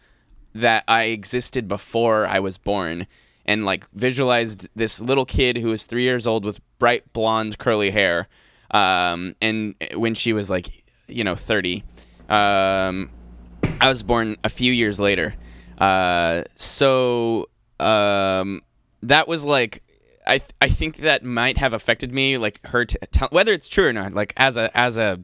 [0.54, 3.08] that I existed before I was born
[3.46, 7.92] and like visualized this little kid who was three years old with bright blonde curly
[7.92, 8.28] hair.
[8.72, 11.84] Um, and when she was like, you know, 30,
[12.30, 13.10] um,
[13.82, 15.36] I was born a few years later.
[15.78, 18.62] Uh, so um,
[19.02, 19.84] that was like,
[20.26, 23.68] I, th- I think that might have affected me, like her, t- tell whether it's
[23.70, 25.20] true or not, like as a, as a,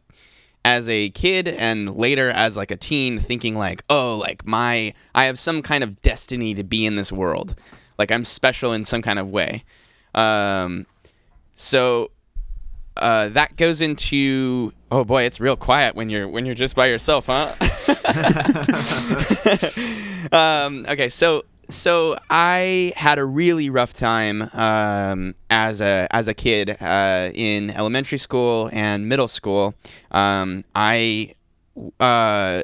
[0.66, 5.26] as a kid and later as like a teen thinking like oh like my i
[5.26, 7.56] have some kind of destiny to be in this world.
[7.98, 9.64] Like i'm special in some kind of way.
[10.14, 10.86] Um
[11.54, 12.12] so
[12.98, 16.88] uh that goes into oh boy it's real quiet when you're when you're just by
[16.88, 17.54] yourself huh?
[20.32, 26.34] Um okay so so I had a really rough time um, as a as a
[26.34, 29.76] kid uh, in elementary school and middle school.
[30.12, 31.36] Um, I
[32.00, 32.64] uh,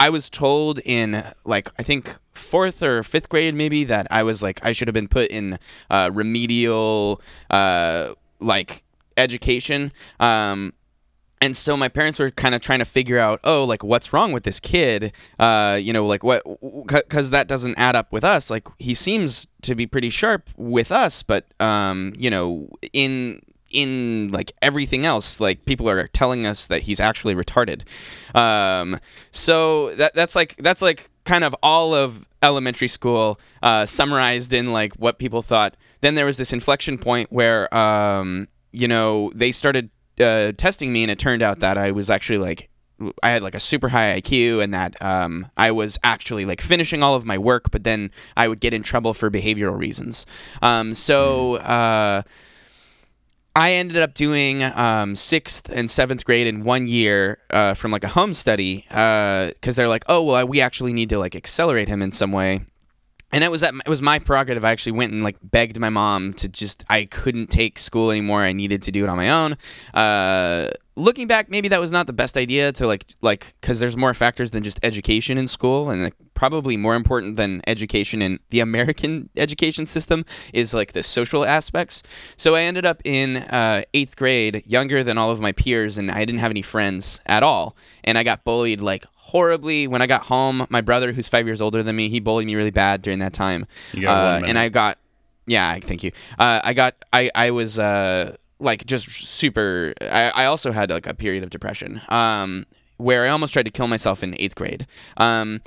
[0.00, 4.42] I was told in like I think fourth or fifth grade maybe that I was
[4.42, 7.20] like I should have been put in uh, remedial
[7.50, 8.82] uh, like
[9.16, 9.92] education.
[10.18, 10.72] Um,
[11.40, 14.32] and so my parents were kind of trying to figure out oh like what's wrong
[14.32, 15.12] with this kid?
[15.38, 16.42] Uh you know like what
[16.86, 18.50] because that doesn't add up with us.
[18.50, 24.30] Like he seems to be pretty sharp with us but um you know in in
[24.32, 27.82] like everything else like people are telling us that he's actually retarded.
[28.34, 28.98] Um
[29.30, 34.72] so that that's like that's like kind of all of elementary school uh summarized in
[34.72, 35.76] like what people thought.
[36.02, 39.90] Then there was this inflection point where um you know they started
[40.20, 42.68] uh, testing me, and it turned out that I was actually like
[43.22, 47.02] I had like a super high IQ, and that um, I was actually like finishing
[47.02, 50.26] all of my work, but then I would get in trouble for behavioral reasons.
[50.62, 51.56] Um, so.
[51.56, 52.22] Uh,
[53.56, 58.04] I ended up doing um, sixth and seventh grade in one year uh, from like
[58.04, 62.00] a home study because they're like, oh well, we actually need to like accelerate him
[62.00, 62.60] in some way
[63.32, 64.64] and it was that it was my prerogative.
[64.64, 68.42] I actually went and like begged my mom to just I couldn't take school anymore.
[68.42, 69.56] I needed to do it on my own.
[69.94, 73.96] Uh, looking back, maybe that was not the best idea to like like because there's
[73.96, 78.40] more factors than just education in school, and like, probably more important than education in
[78.48, 82.02] the American education system is like the social aspects.
[82.36, 86.10] So I ended up in uh, eighth grade, younger than all of my peers, and
[86.10, 90.06] I didn't have any friends at all, and I got bullied like horribly when I
[90.06, 90.66] got home.
[90.70, 93.32] My brother, who's five years older than me, he bullied me really bad during that
[93.32, 93.66] time.
[94.10, 94.98] Uh, and I got,
[95.46, 96.12] yeah, thank you.
[96.38, 99.94] Uh, I got, I, I was uh, like just super.
[100.00, 102.64] I, I also had like a period of depression, um,
[102.98, 104.86] where I almost tried to kill myself in eighth grade.
[105.16, 105.60] Um,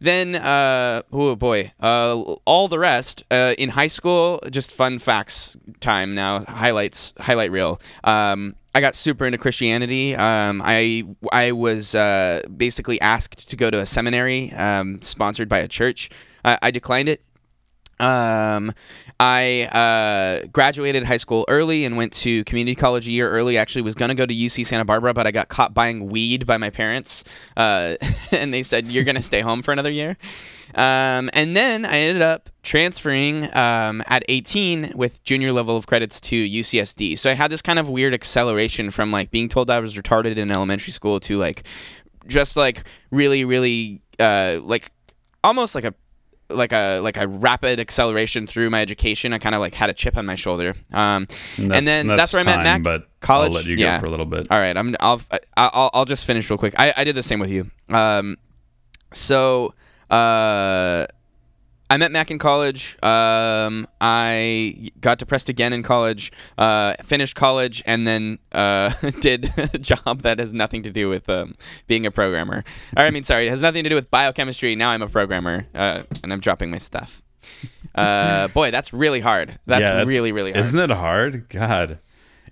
[0.00, 2.16] then, uh, oh boy, uh,
[2.46, 6.44] all the rest uh, in high school, just fun facts time now.
[6.46, 7.80] Highlights, highlight reel.
[8.02, 10.14] Um, I got super into Christianity.
[10.14, 15.58] Um, I I was uh, basically asked to go to a seminary um, sponsored by
[15.58, 16.08] a church.
[16.44, 17.22] I, I declined it.
[18.00, 18.72] Um,
[19.18, 23.58] I uh, graduated high school early and went to community college a year early.
[23.58, 26.56] Actually, was gonna go to UC Santa Barbara, but I got caught buying weed by
[26.56, 27.24] my parents,
[27.56, 27.96] uh,
[28.32, 30.16] and they said you're gonna stay home for another year.
[30.74, 36.20] Um, and then I ended up transferring um, at 18 with junior level of credits
[36.22, 37.18] to UCSD.
[37.18, 40.36] So I had this kind of weird acceleration from like being told I was retarded
[40.36, 41.64] in elementary school to like
[42.26, 44.92] just like really, really uh, like
[45.42, 45.94] almost like a
[46.50, 49.32] like a like a rapid acceleration through my education.
[49.32, 50.74] I kind of like had a chip on my shoulder.
[50.92, 51.26] Um,
[51.56, 52.82] and, that's- then that's that's, where I met time, Mac.
[52.82, 53.50] but college.
[53.50, 54.00] I'll let you go yeah.
[54.00, 54.48] for a little bit.
[54.50, 55.20] All right, I'm I'll
[55.56, 56.74] I'll I'll just finish real quick.
[56.78, 57.70] I, I did the same with you.
[57.88, 58.36] Um,
[59.12, 59.74] so
[60.10, 61.06] uh,
[61.90, 62.96] I met Mac in college.
[63.02, 66.30] Um, I got depressed again in college.
[66.56, 71.28] Uh, finished college and then uh, did a job that has nothing to do with
[71.28, 71.56] um,
[71.88, 72.62] being a programmer.
[72.96, 74.76] Or I mean, sorry, it has nothing to do with biochemistry.
[74.76, 77.22] Now I'm a programmer uh, and I'm dropping my stuff.
[77.92, 79.58] Uh, boy, that's really hard.
[79.66, 80.64] That's, Yeah, really really hard.
[80.64, 81.48] Isn't it hard?
[81.48, 81.98] God.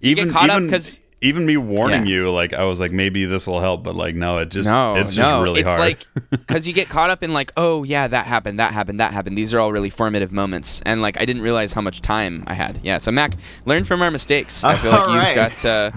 [0.01, 2.13] get Even caught up even 'cause- even me warning Yeah.
[2.15, 4.95] you, like I was like, maybe this will help, but like no, it just No,
[4.97, 5.81] it's just no, really it's hard.
[5.81, 9.13] like because you get caught up in like, oh yeah, that happened, that happened, that
[9.13, 9.37] happened.
[9.37, 12.55] These are all really formative moments, and like I didn't realize how much time I
[12.55, 12.81] had.
[12.83, 14.63] Yeah, so Mac, learn from our mistakes.
[14.65, 15.35] I feel like you've right.
[15.35, 15.91] got uh,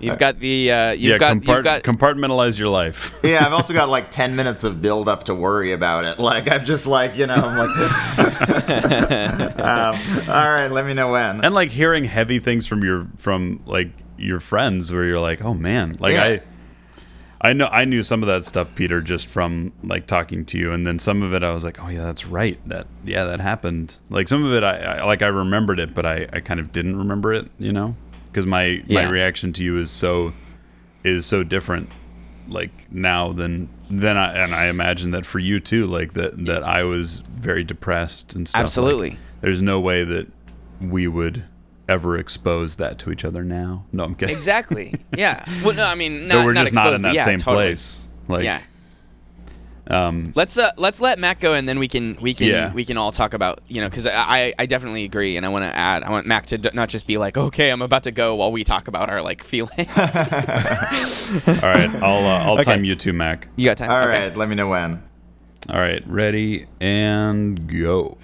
[0.00, 3.14] you've got the uh, you've yeah, got compart- you've got compartmentalize your life.
[3.24, 6.18] Yeah, I've also got like 10 minutes of build up to worry about it.
[6.18, 7.76] Like, I've just like, you know, I'm like,
[9.60, 9.94] um,
[10.28, 11.44] all right, let me know when.
[11.44, 13.88] and like hearing heavy things from your from like
[14.18, 16.24] your friends where you're like oh man like Yeah.
[16.24, 16.40] i
[17.40, 20.72] i know i knew some of that stuff peter just from like talking to you
[20.72, 23.40] and then some of it i was like oh yeah that's right that yeah that
[23.40, 26.58] happened like some of it i, I like i remembered it but i i kind
[26.60, 27.94] of didn't remember it you know
[28.26, 29.04] because my Yeah.
[29.04, 30.32] my reaction to you is so
[31.04, 31.88] is so different
[32.48, 36.62] like now than than I and I imagine that for you too like that that
[36.62, 39.18] I was very depressed and stuff like, Absolutely.
[39.42, 40.26] there's no way that
[40.80, 41.44] we would
[41.88, 43.84] ever expose that to each other now.
[43.92, 44.36] No, I'm kidding.
[44.36, 44.94] exactly.
[45.16, 45.44] Yeah.
[45.64, 47.66] Well, no, I mean, not, But we're not just not in that yeah, same totally.
[47.68, 48.08] place.
[48.28, 48.60] Like, yeah.
[49.88, 52.72] um, Let's uh let's let Mac go and then we can we can Yeah.
[52.74, 55.64] we can all talk about you know because I I definitely agree and I want
[55.64, 58.10] to add I want Mac to d- not just be like okay I'm about to
[58.12, 59.70] go while we talk about our like feeling.
[59.78, 59.86] all
[61.72, 63.48] right, I'll uh, I'll time you too, Mac.
[63.56, 63.90] you got time?
[63.90, 64.28] All okay.
[64.28, 65.02] right, let me know when.
[65.70, 68.18] All right, ready and go.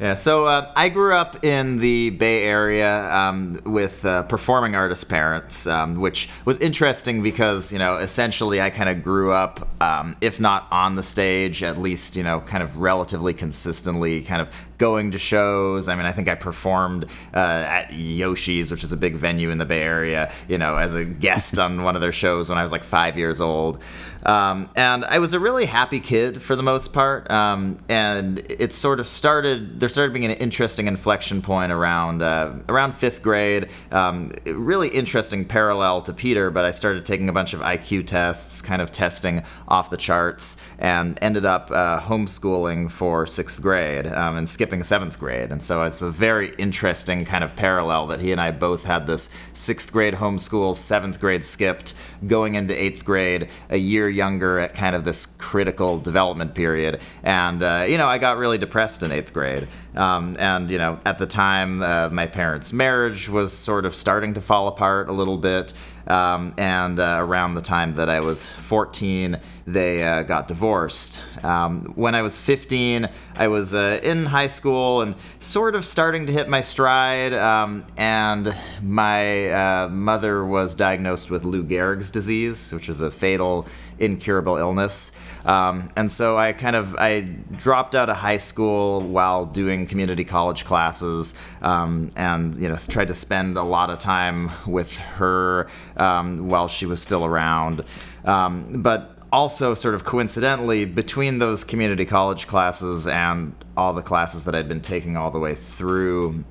[0.00, 5.08] Yeah, so uh, I grew up in the Bay Area um, with uh, performing artist
[5.08, 10.14] parents, um, which was interesting because, you know, essentially I kind of grew up, um,
[10.20, 14.52] if not on the stage, at least, you know, kind of relatively consistently kind of
[14.78, 15.88] going to shows.
[15.88, 19.58] I mean, I think I performed uh, at Yoshi's, which is a big venue in
[19.58, 22.62] the Bay Area, you know, as a guest on one of their shows when I
[22.62, 23.82] was like five years old.
[24.24, 27.30] Um, and I was a really happy kid for the most part.
[27.30, 32.52] Um, and it sort of started, there started being an interesting inflection point around uh,
[32.68, 33.70] around fifth grade.
[33.90, 38.60] Um, really interesting parallel to Peter, but I started taking a bunch of IQ tests,
[38.60, 44.36] kind of testing off the charts, and ended up uh, homeschooling for sixth grade um,
[44.36, 45.50] and skipping seventh grade.
[45.50, 49.06] And so it's a very interesting kind of parallel that he and I both had
[49.06, 51.94] this sixth grade homeschool, seventh grade skipped,
[52.26, 57.00] going into eighth grade, a year younger at kind of this critical development period.
[57.22, 59.66] And, uh, you know, I got really depressed in eighth grade.
[59.94, 64.34] Um, and, you know, at the time, uh, my parents' marriage was sort of starting
[64.34, 65.72] to fall apart a little bit.
[66.06, 71.20] Um, and uh, around the time that I was 14, they uh, got divorced.
[71.42, 76.24] Um, when I was 15, I was uh, in high school and sort of starting
[76.26, 77.34] to hit my stride.
[77.34, 83.66] Um, and my uh, mother was diagnosed with Lou Gehrig's disease, which is a fatal,
[83.98, 85.12] incurable illness.
[85.44, 87.20] Um, and so I kind of I
[87.56, 93.08] dropped out of high school while doing community college classes, um, and you know tried
[93.08, 97.84] to spend a lot of time with her um, while she was still around.
[98.24, 104.44] Um, but also, sort of coincidentally, between those community college classes and all the classes
[104.44, 106.44] that I'd been taking all the way through,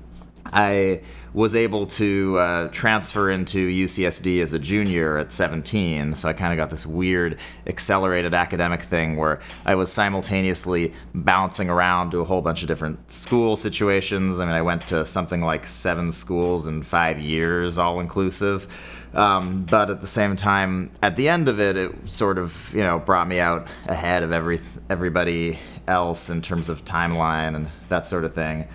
[0.46, 1.02] I
[1.34, 6.14] was able to uh, transfer into UCSD as a junior at 17.
[6.14, 11.68] So I kind of got this weird accelerated academic thing where I was simultaneously bouncing
[11.68, 14.40] around to a whole bunch of different school situations.
[14.40, 18.66] I mean, I went to something like seven schools in five years, all inclusive.
[19.14, 22.82] Um, but at the same time, at the end of it, it sort of you
[22.82, 24.58] know brought me out ahead of every
[24.90, 28.68] everybody else in terms of timeline and that sort of thing.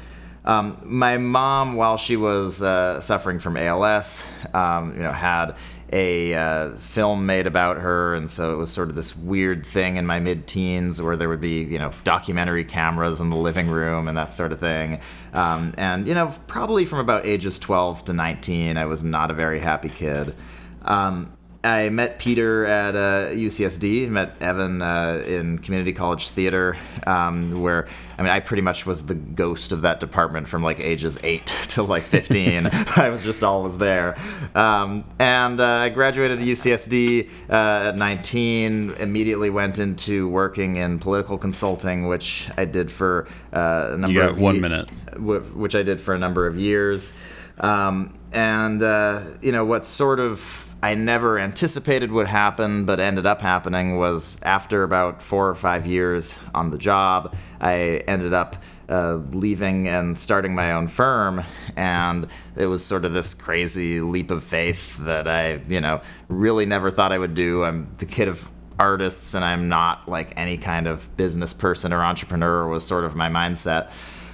[0.45, 5.56] Um, my mom, while she was uh, suffering from ALS, um, you know, had
[5.91, 9.95] a uh, film made about her, and so it was sort of this weird thing
[9.98, 14.07] in my mid-teens where there would be, you know, documentary cameras in the living room
[14.07, 14.99] and that sort of thing.
[15.34, 19.36] Um, and you know, probably from about ages 12 to 19, I was not a
[19.36, 20.36] very happy kid.
[20.82, 21.32] Um,
[21.64, 24.10] I met Peter at uh, UCSD.
[24.10, 26.76] Met Evan uh, in community college theater,
[27.07, 27.88] um, where
[28.18, 31.45] I mean, I pretty much was the ghost of that department from like ages eight
[31.69, 32.68] to like fifteen.
[32.98, 34.15] I was just always there.
[34.56, 38.91] Um, and uh, I graduated at UCSD uh, at nineteen.
[38.99, 44.30] Immediately went into working in political consulting, which I did for uh, a number got
[44.31, 44.90] of one ye- minute.
[45.18, 47.18] which I did for a number of years.
[47.60, 53.26] Um, and, uh, you know, what sort of I never anticipated would happen, but ended
[53.26, 58.57] up happening was after about four or five years on the job, I ended up
[58.89, 61.41] uh, leaving and starting my own firm.
[61.77, 62.27] And
[62.57, 66.91] it was sort of this crazy leap of faith that I, you know, really never
[66.91, 67.64] thought I would do.
[67.64, 72.03] I'm the kid of artists and I'm not like any kind of business person or
[72.03, 73.89] entrepreneur was sort of my mindset.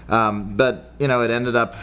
[0.08, 1.76] Um, but you know, it ended up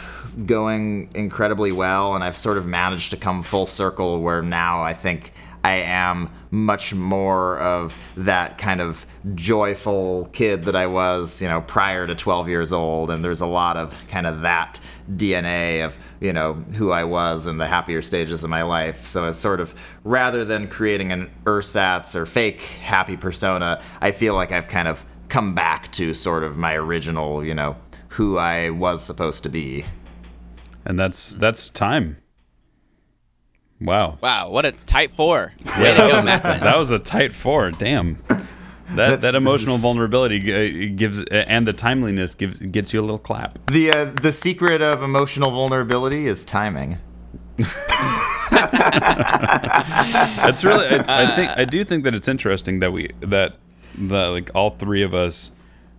[0.45, 4.93] going incredibly well, and I've sort of managed to come full circle where now I
[4.93, 5.33] think
[5.63, 9.05] I am much more of that kind of
[9.35, 13.09] joyful kid that I was, you know, prior to 12 years old.
[13.09, 14.79] And there's a lot of kind of that
[15.11, 19.05] DNA of, you know, who I was in the happier stages of my life.
[19.05, 19.73] So it's sort of
[20.05, 25.05] rather than creating an ersatz or fake happy persona, I feel like I've kind of
[25.27, 27.75] come back to sort of my original, you know,
[28.09, 29.83] who I was supposed to be.
[30.87, 32.17] And that's that's time.
[33.81, 34.17] Wow.
[34.21, 35.51] Wow, what a tight four.
[35.79, 37.71] Way to go, That was a tight four.
[37.71, 38.23] Damn.
[38.95, 43.59] That that emotional is- vulnerability gives and the timeliness gives gets you a little clap.
[43.69, 46.99] The uh, the secret of emotional vulnerability is timing.
[49.27, 50.87] That's really.
[50.87, 53.55] I, I think I do think that it's interesting that we that
[53.97, 55.51] that like all three of us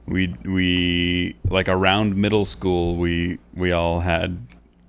[0.07, 4.39] we we like around middle school we we all had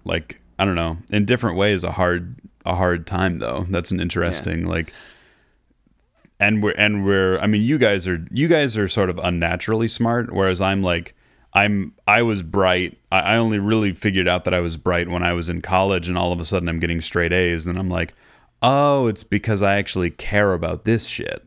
[0.09, 3.65] like I don't know in different ways a hard a hard time though.
[3.69, 4.91] That's an interesting like.
[6.41, 9.89] And we're and we're I mean you guys are you guys are sort of unnaturally
[9.89, 11.13] smart whereas I'm like
[11.53, 15.21] I'm I was bright I, I only really figured out that I was bright when
[15.21, 17.89] I was in college and all of a sudden I'm getting straight A's and I'm
[17.89, 18.13] like
[18.61, 21.45] oh it's because I actually care about this shit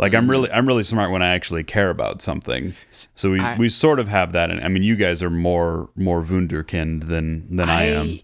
[0.00, 2.74] like I'm really I'm really smart when I actually care about something.
[2.90, 5.90] So we I- we sort of have that and I mean you guys are more
[5.94, 8.18] more wunderkind than than I, am.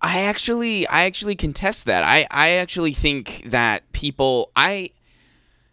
[0.00, 2.02] I actually I actually contest that.
[2.02, 4.90] I I actually think that people I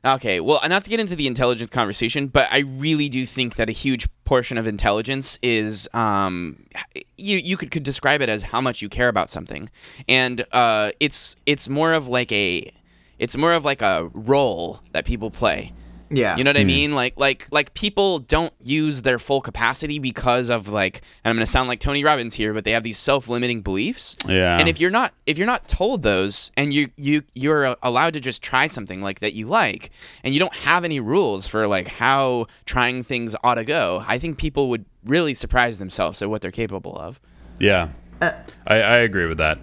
[0.06, 3.68] Okay, well, not to get into the intelligence conversation, but I really do think that
[3.68, 6.64] a huge portion of intelligence is um,
[7.18, 9.70] you you could, could describe it as how much you care about something,
[10.08, 12.72] and uh, it's it's more of like a
[13.20, 15.74] it's more of like a role that people play.
[16.12, 16.38] Yeah.
[16.38, 16.68] You know what I hmm.
[16.68, 16.94] mean?
[16.94, 21.46] Like like like people don't use their full capacity because of like and I'm going
[21.46, 24.16] to sound like Tony Robbins here, but they have these self-limiting beliefs.
[24.28, 24.58] Yeah.
[24.60, 28.14] And if you're not if you're not told those and you you you're uh, allowed
[28.14, 29.92] to just try something like that you like
[30.24, 34.18] and you don't have any rules for like how trying things ought to go, I
[34.18, 37.20] think people would really surprise themselves at what they're capable of.
[37.60, 37.90] yeah
[38.22, 38.32] uh,
[38.68, 39.60] I, I agree with that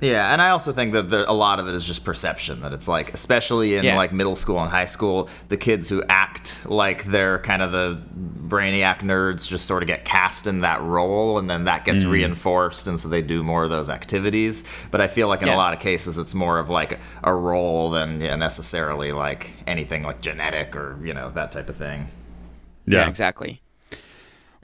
[0.00, 2.60] Yeah, and I also think that there, a lot of it is just perception.
[2.60, 3.96] That it's like, especially in Yeah.
[3.96, 8.02] like middle school and high school, the kids who act like they're kind of the
[8.46, 12.10] brainiac nerds just sort of get cast in that role, and then that gets mm.
[12.10, 14.64] reinforced, and so they do more of those activities.
[14.90, 15.54] But I feel like in Yeah.
[15.54, 20.02] a lot of cases, it's more of like a role than yeah, necessarily like anything
[20.02, 22.08] like genetic or you know that type of thing.
[22.86, 23.60] yeah exactly.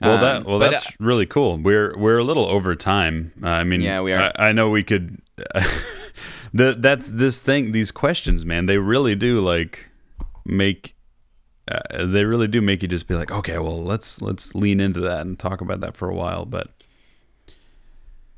[0.01, 1.57] Well, Um, that well, but, that's uh, really cool.
[1.57, 3.31] We're we're a little over time.
[3.43, 4.31] Uh, I mean, Yeah, we are.
[4.35, 5.21] I, I know we could.
[6.53, 7.71] the that's this thing.
[7.71, 9.89] These questions, man, they really do like
[10.45, 10.95] make.
[11.67, 14.99] Uh, they really do make you just be like, okay, well, let's let's lean into
[15.01, 16.45] that and talk about that for a while.
[16.45, 16.69] But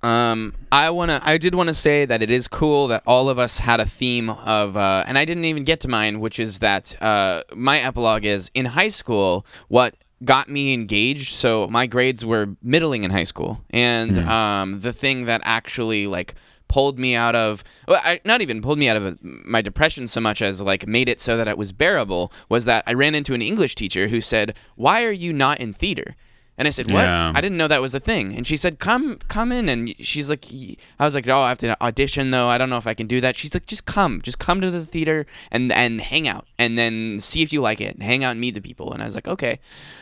[0.03, 1.21] Um, I wanna.
[1.23, 3.85] I did want to say that it is cool that all of us had a
[3.85, 7.79] theme of, uh, and I didn't even get to mine, which is that uh, my
[7.79, 9.45] epilogue is in high school.
[9.69, 11.33] What got me engaged?
[11.33, 16.35] So my grades were middling in high school, and um, the thing that actually like
[16.67, 20.07] pulled me out of well, I, not even pulled me out of uh, my depression
[20.07, 23.13] so much as like made it so that it was bearable was that I ran
[23.13, 26.15] into an English teacher who said, "Why are you not in theater?"
[26.55, 27.01] And I said, "What?
[27.01, 27.31] Yeah.
[27.33, 30.29] I didn't know that was a thing." And she said, "Come, come in." And she's
[30.29, 32.47] like, y- "I was like, oh, I have to audition though.
[32.47, 34.69] I don't know if I can do that." She's like, "Just come, just come to
[34.69, 37.99] the theater and and hang out, and then see if you like it.
[38.01, 39.59] Hang out and meet the people." And I was like, "Okay."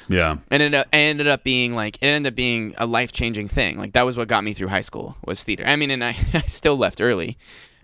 [0.09, 3.47] yeah, And it uh, ended up being like it ended up being a life changing
[3.47, 3.77] thing.
[3.77, 5.63] Like that was what got me through high school was theater.
[5.65, 7.37] I mean, and I, I still left early,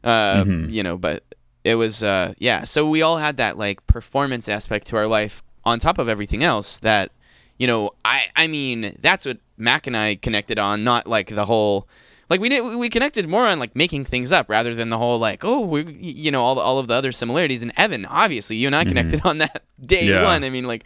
[0.04, 1.24] uh, you know, but
[1.64, 2.66] it was uh, yeah.
[2.66, 6.44] So we all had that like performance aspect to our life on top of everything
[6.44, 7.12] else that
[7.58, 10.84] you know I I mean that's what Mac and I connected on.
[10.84, 11.88] Not like the whole
[12.30, 15.18] like we did we connected more on like making things up rather than the whole
[15.18, 18.58] like oh we you know all the, all of the other similarities and Evan obviously
[18.58, 20.10] you and I connected on that day Mm-hmm.
[20.10, 20.24] Yeah.
[20.24, 20.84] one I mean like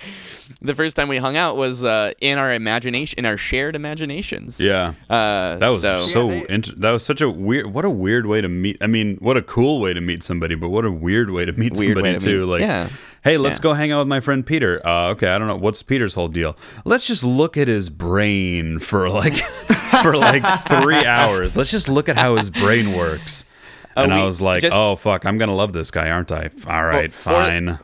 [0.61, 4.59] the first time we hung out was uh, in our imagination in our shared imaginations
[4.59, 4.93] Yeah.
[5.09, 8.27] uh, That was so, so, they- int- that was such a weird what a weird
[8.27, 10.91] way to meet I mean what a cool way to meet somebody but what a
[10.91, 12.89] weird way to meet Weird somebody way to too meet- like yeah.
[13.23, 13.63] Hey let's Yeah.
[13.63, 14.81] go hang out with my friend Peter.
[14.85, 15.55] Uh, okay I don't know.
[15.57, 16.55] What's Peter's whole deal?
[16.85, 19.33] Let's just look at his brain for like
[20.03, 21.55] for like 3 hours.
[21.57, 23.45] Let's just look at how his brain works.
[23.93, 26.49] And I was like just- oh fuck I'm going to love this guy aren't I?
[26.65, 27.77] All right for- fine.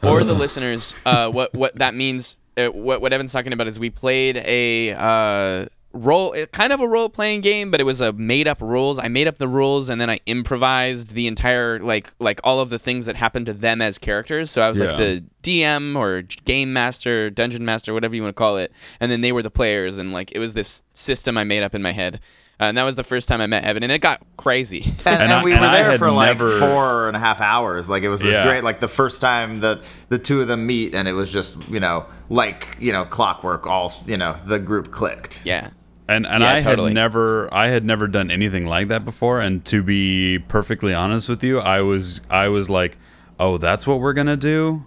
[0.00, 3.76] for the listeners, uh, what what that means, uh, what what Evan's talking about is
[3.78, 8.12] we played a uh, role, kind of a role playing game, but it was a
[8.12, 8.98] made up rules.
[8.98, 12.70] I made up the rules and then I improvised the entire like like all of
[12.70, 14.50] the things that happened to them as characters.
[14.50, 18.38] So I was like the DM or game master, dungeon master, whatever you want to
[18.38, 21.44] call it, and then they were the players, and like it was this system I
[21.44, 22.20] made up in my head.
[22.60, 24.82] Uh, and that was the first time I met Evan, and it got crazy.
[25.04, 27.20] And, And and I- we and were I there for like never- four and a
[27.20, 27.88] half hours.
[27.88, 28.44] Like it was this Yeah.
[28.46, 28.62] great.
[28.62, 31.80] Like the first time that the two of them meet, and it was just you
[31.80, 33.66] know like you know clockwork.
[33.66, 35.42] All you know the group clicked.
[35.44, 35.70] yeah.
[36.12, 36.90] And and Yeah, I totally.
[36.90, 39.40] had never I had never done anything like that before.
[39.40, 42.96] And to be perfectly honest with you, I was I was like,
[43.40, 44.84] oh, that's what we're gonna do.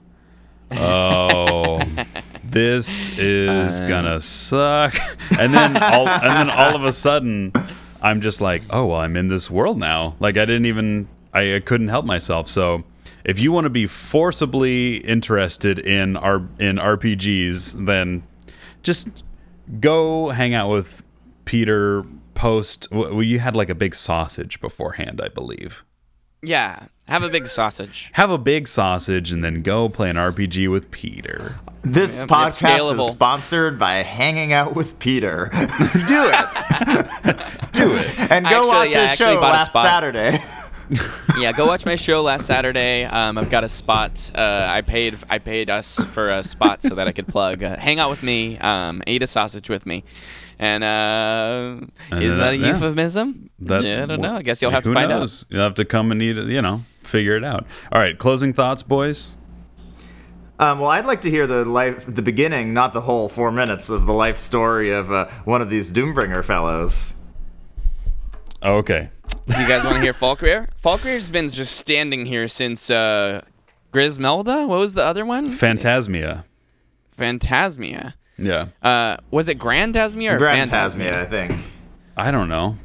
[0.72, 1.80] Oh,
[2.44, 3.88] this is Uh.
[3.88, 4.96] gonna suck.
[5.40, 7.52] And then all and then all of a sudden,
[8.02, 10.16] I'm just like, oh well, I'm in this world now.
[10.20, 12.48] Like I didn't even I, I couldn't help myself.
[12.48, 12.84] So.
[13.28, 18.22] If you want to be forcibly interested in our in RPGs, then
[18.84, 19.10] just
[19.80, 21.02] go hang out with
[21.46, 22.04] Peter
[22.34, 22.88] post.
[22.92, 25.84] Well, you had like a big sausage beforehand, I believe.
[26.42, 26.88] Yeah.
[27.08, 28.10] Have a big sausage.
[28.14, 31.56] Have a big sausage and then go play an RPG with Peter.
[31.84, 35.50] This Yep, podcast it's is sponsored by Hanging Out with Peter.
[35.54, 36.46] Do it
[37.74, 38.32] Do it.
[38.32, 39.72] and go Actually, watch yeah, his show last.
[39.74, 40.38] Saturday.
[41.40, 43.04] yeah, go watch my show last Saturday.
[43.04, 44.32] Um, I've got a spot.
[44.34, 47.62] Uh, I paid I paid us for a spot so that I could plug.
[47.64, 48.58] Uh, hang out with me.
[48.60, 50.04] Um, eat a sausage with me.
[50.58, 52.68] And uh, And is then that a yeah.
[52.74, 53.50] euphemism?
[53.60, 54.36] That- yeah, I don't know.
[54.38, 55.46] I guess you'll have to find knows?
[55.50, 57.66] You'll have to come and eat it, you know, figure it out.
[57.92, 59.36] All right, closing thoughts, boys.
[60.58, 63.90] Um, well, I'd like to hear the life, the beginning, not the whole four minutes
[63.90, 67.16] of the life story of uh, one of these Doombringer fellows.
[68.62, 69.10] Oh, okay.
[69.48, 70.70] Do you guys want to hear Fjolkrir?
[70.82, 73.44] Fjolkrir's been just standing here since uh,
[73.92, 74.66] Grismelda.
[74.66, 75.52] What was the other one?
[75.52, 76.46] Phantasmia.
[77.18, 78.14] Phantasmia.
[78.38, 78.68] Yeah.
[78.82, 81.14] Uh, was it Grandasmia or Phantasmia, Phantasmia?
[81.14, 81.62] I think.
[82.18, 82.78] I don't know.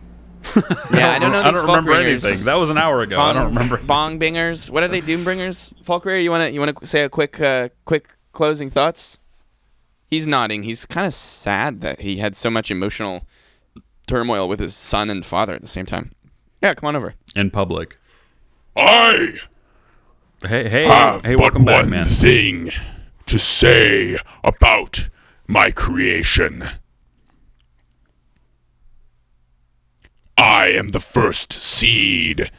[0.92, 1.40] Yeah, I don't know.
[1.44, 2.24] I don't remember Fjolkrirs.
[2.24, 2.44] anything.
[2.46, 3.20] That was an hour ago.
[3.20, 3.76] I don't remember.
[3.84, 4.70] Bong bingers.
[4.70, 5.00] What are they?
[5.02, 5.74] Doombringers.
[5.84, 9.18] Fjolkrir, you wanna you wanna say a quick uh, quick closing thoughts?
[10.08, 10.62] He's nodding.
[10.64, 13.26] He's kind of sad that he had so much emotional
[14.06, 16.12] turmoil with his son and father at the same time.
[16.62, 17.14] Yeah, come on over.
[17.36, 17.98] In public.
[18.76, 19.34] I
[20.42, 22.06] Hey, hey, have hey, but welcome back, one man.
[22.06, 22.70] thing
[23.26, 25.08] to say about
[25.50, 26.64] my creation.
[30.38, 32.50] I am the first seed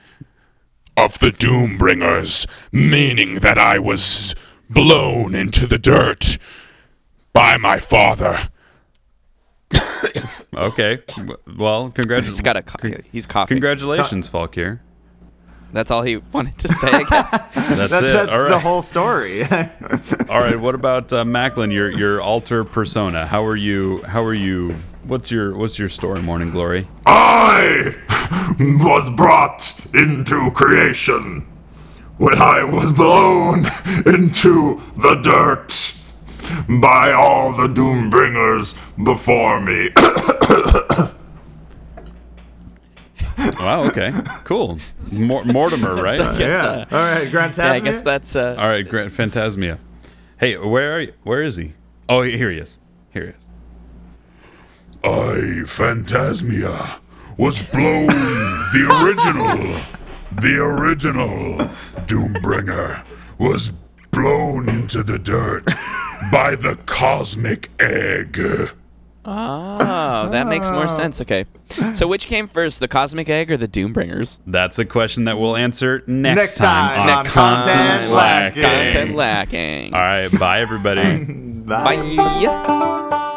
[0.98, 4.36] of the Doombringers, meaning that I was
[4.70, 6.38] blown into the dirt
[7.34, 8.50] by my father.
[10.54, 11.00] Okay.
[11.16, 12.42] W- Well, He's congratulations.
[12.42, 13.56] got a co- he's coughing.
[13.56, 14.82] Congratulations, Fjolkrir.
[15.74, 16.88] That's all he wanted to say.
[16.92, 17.32] I guess.
[17.76, 18.14] That's That, it.
[18.14, 19.44] that's All the whole story.
[20.30, 20.60] All right.
[20.60, 21.72] What about uh, Macklin?
[21.72, 23.26] Your your alter persona.
[23.26, 24.02] How are you?
[24.04, 24.76] How are you?
[25.04, 26.88] What's your What's your story, Morning Glory?
[27.06, 27.96] I
[28.60, 31.46] was brought into creation
[32.18, 33.66] when I was blown
[34.06, 35.96] into the dirt
[36.82, 38.76] by all the Doombringers
[39.06, 39.90] before me.
[43.60, 43.84] Wow.
[43.90, 44.12] Okay.
[44.44, 44.80] Cool.
[45.12, 46.20] Mor- Mortimer, right?
[46.20, 48.36] I guess, uh, All right, Grand yeah, I guess that's.
[48.36, 48.88] Uh, All right.
[48.88, 49.78] Grant Phantasmia.
[50.40, 51.14] Hey, where are you?
[51.24, 51.74] Where is he?
[52.10, 52.80] Oh, here he is.
[53.12, 53.48] Here he is.
[55.04, 57.00] I, Phantasmia,
[57.38, 59.80] was blown the original,
[60.42, 61.58] the original
[62.08, 63.04] Doombringer
[63.38, 63.72] was
[64.12, 65.66] blown into the dirt
[66.32, 68.40] by the cosmic egg.
[69.26, 71.20] Oh, that makes more sense.
[71.20, 71.24] Oh.
[71.24, 71.46] Okay.
[71.94, 74.40] So which came first, the cosmic egg or the Doombringers?
[74.46, 77.06] That's a question that we'll answer next, time.
[77.08, 78.62] Next time on on Content Lacking.
[78.62, 79.94] Content lacking.
[79.94, 80.28] All right.
[80.40, 81.24] Bye, everybody.
[81.66, 82.16] Bye.
[82.16, 83.28] Bye.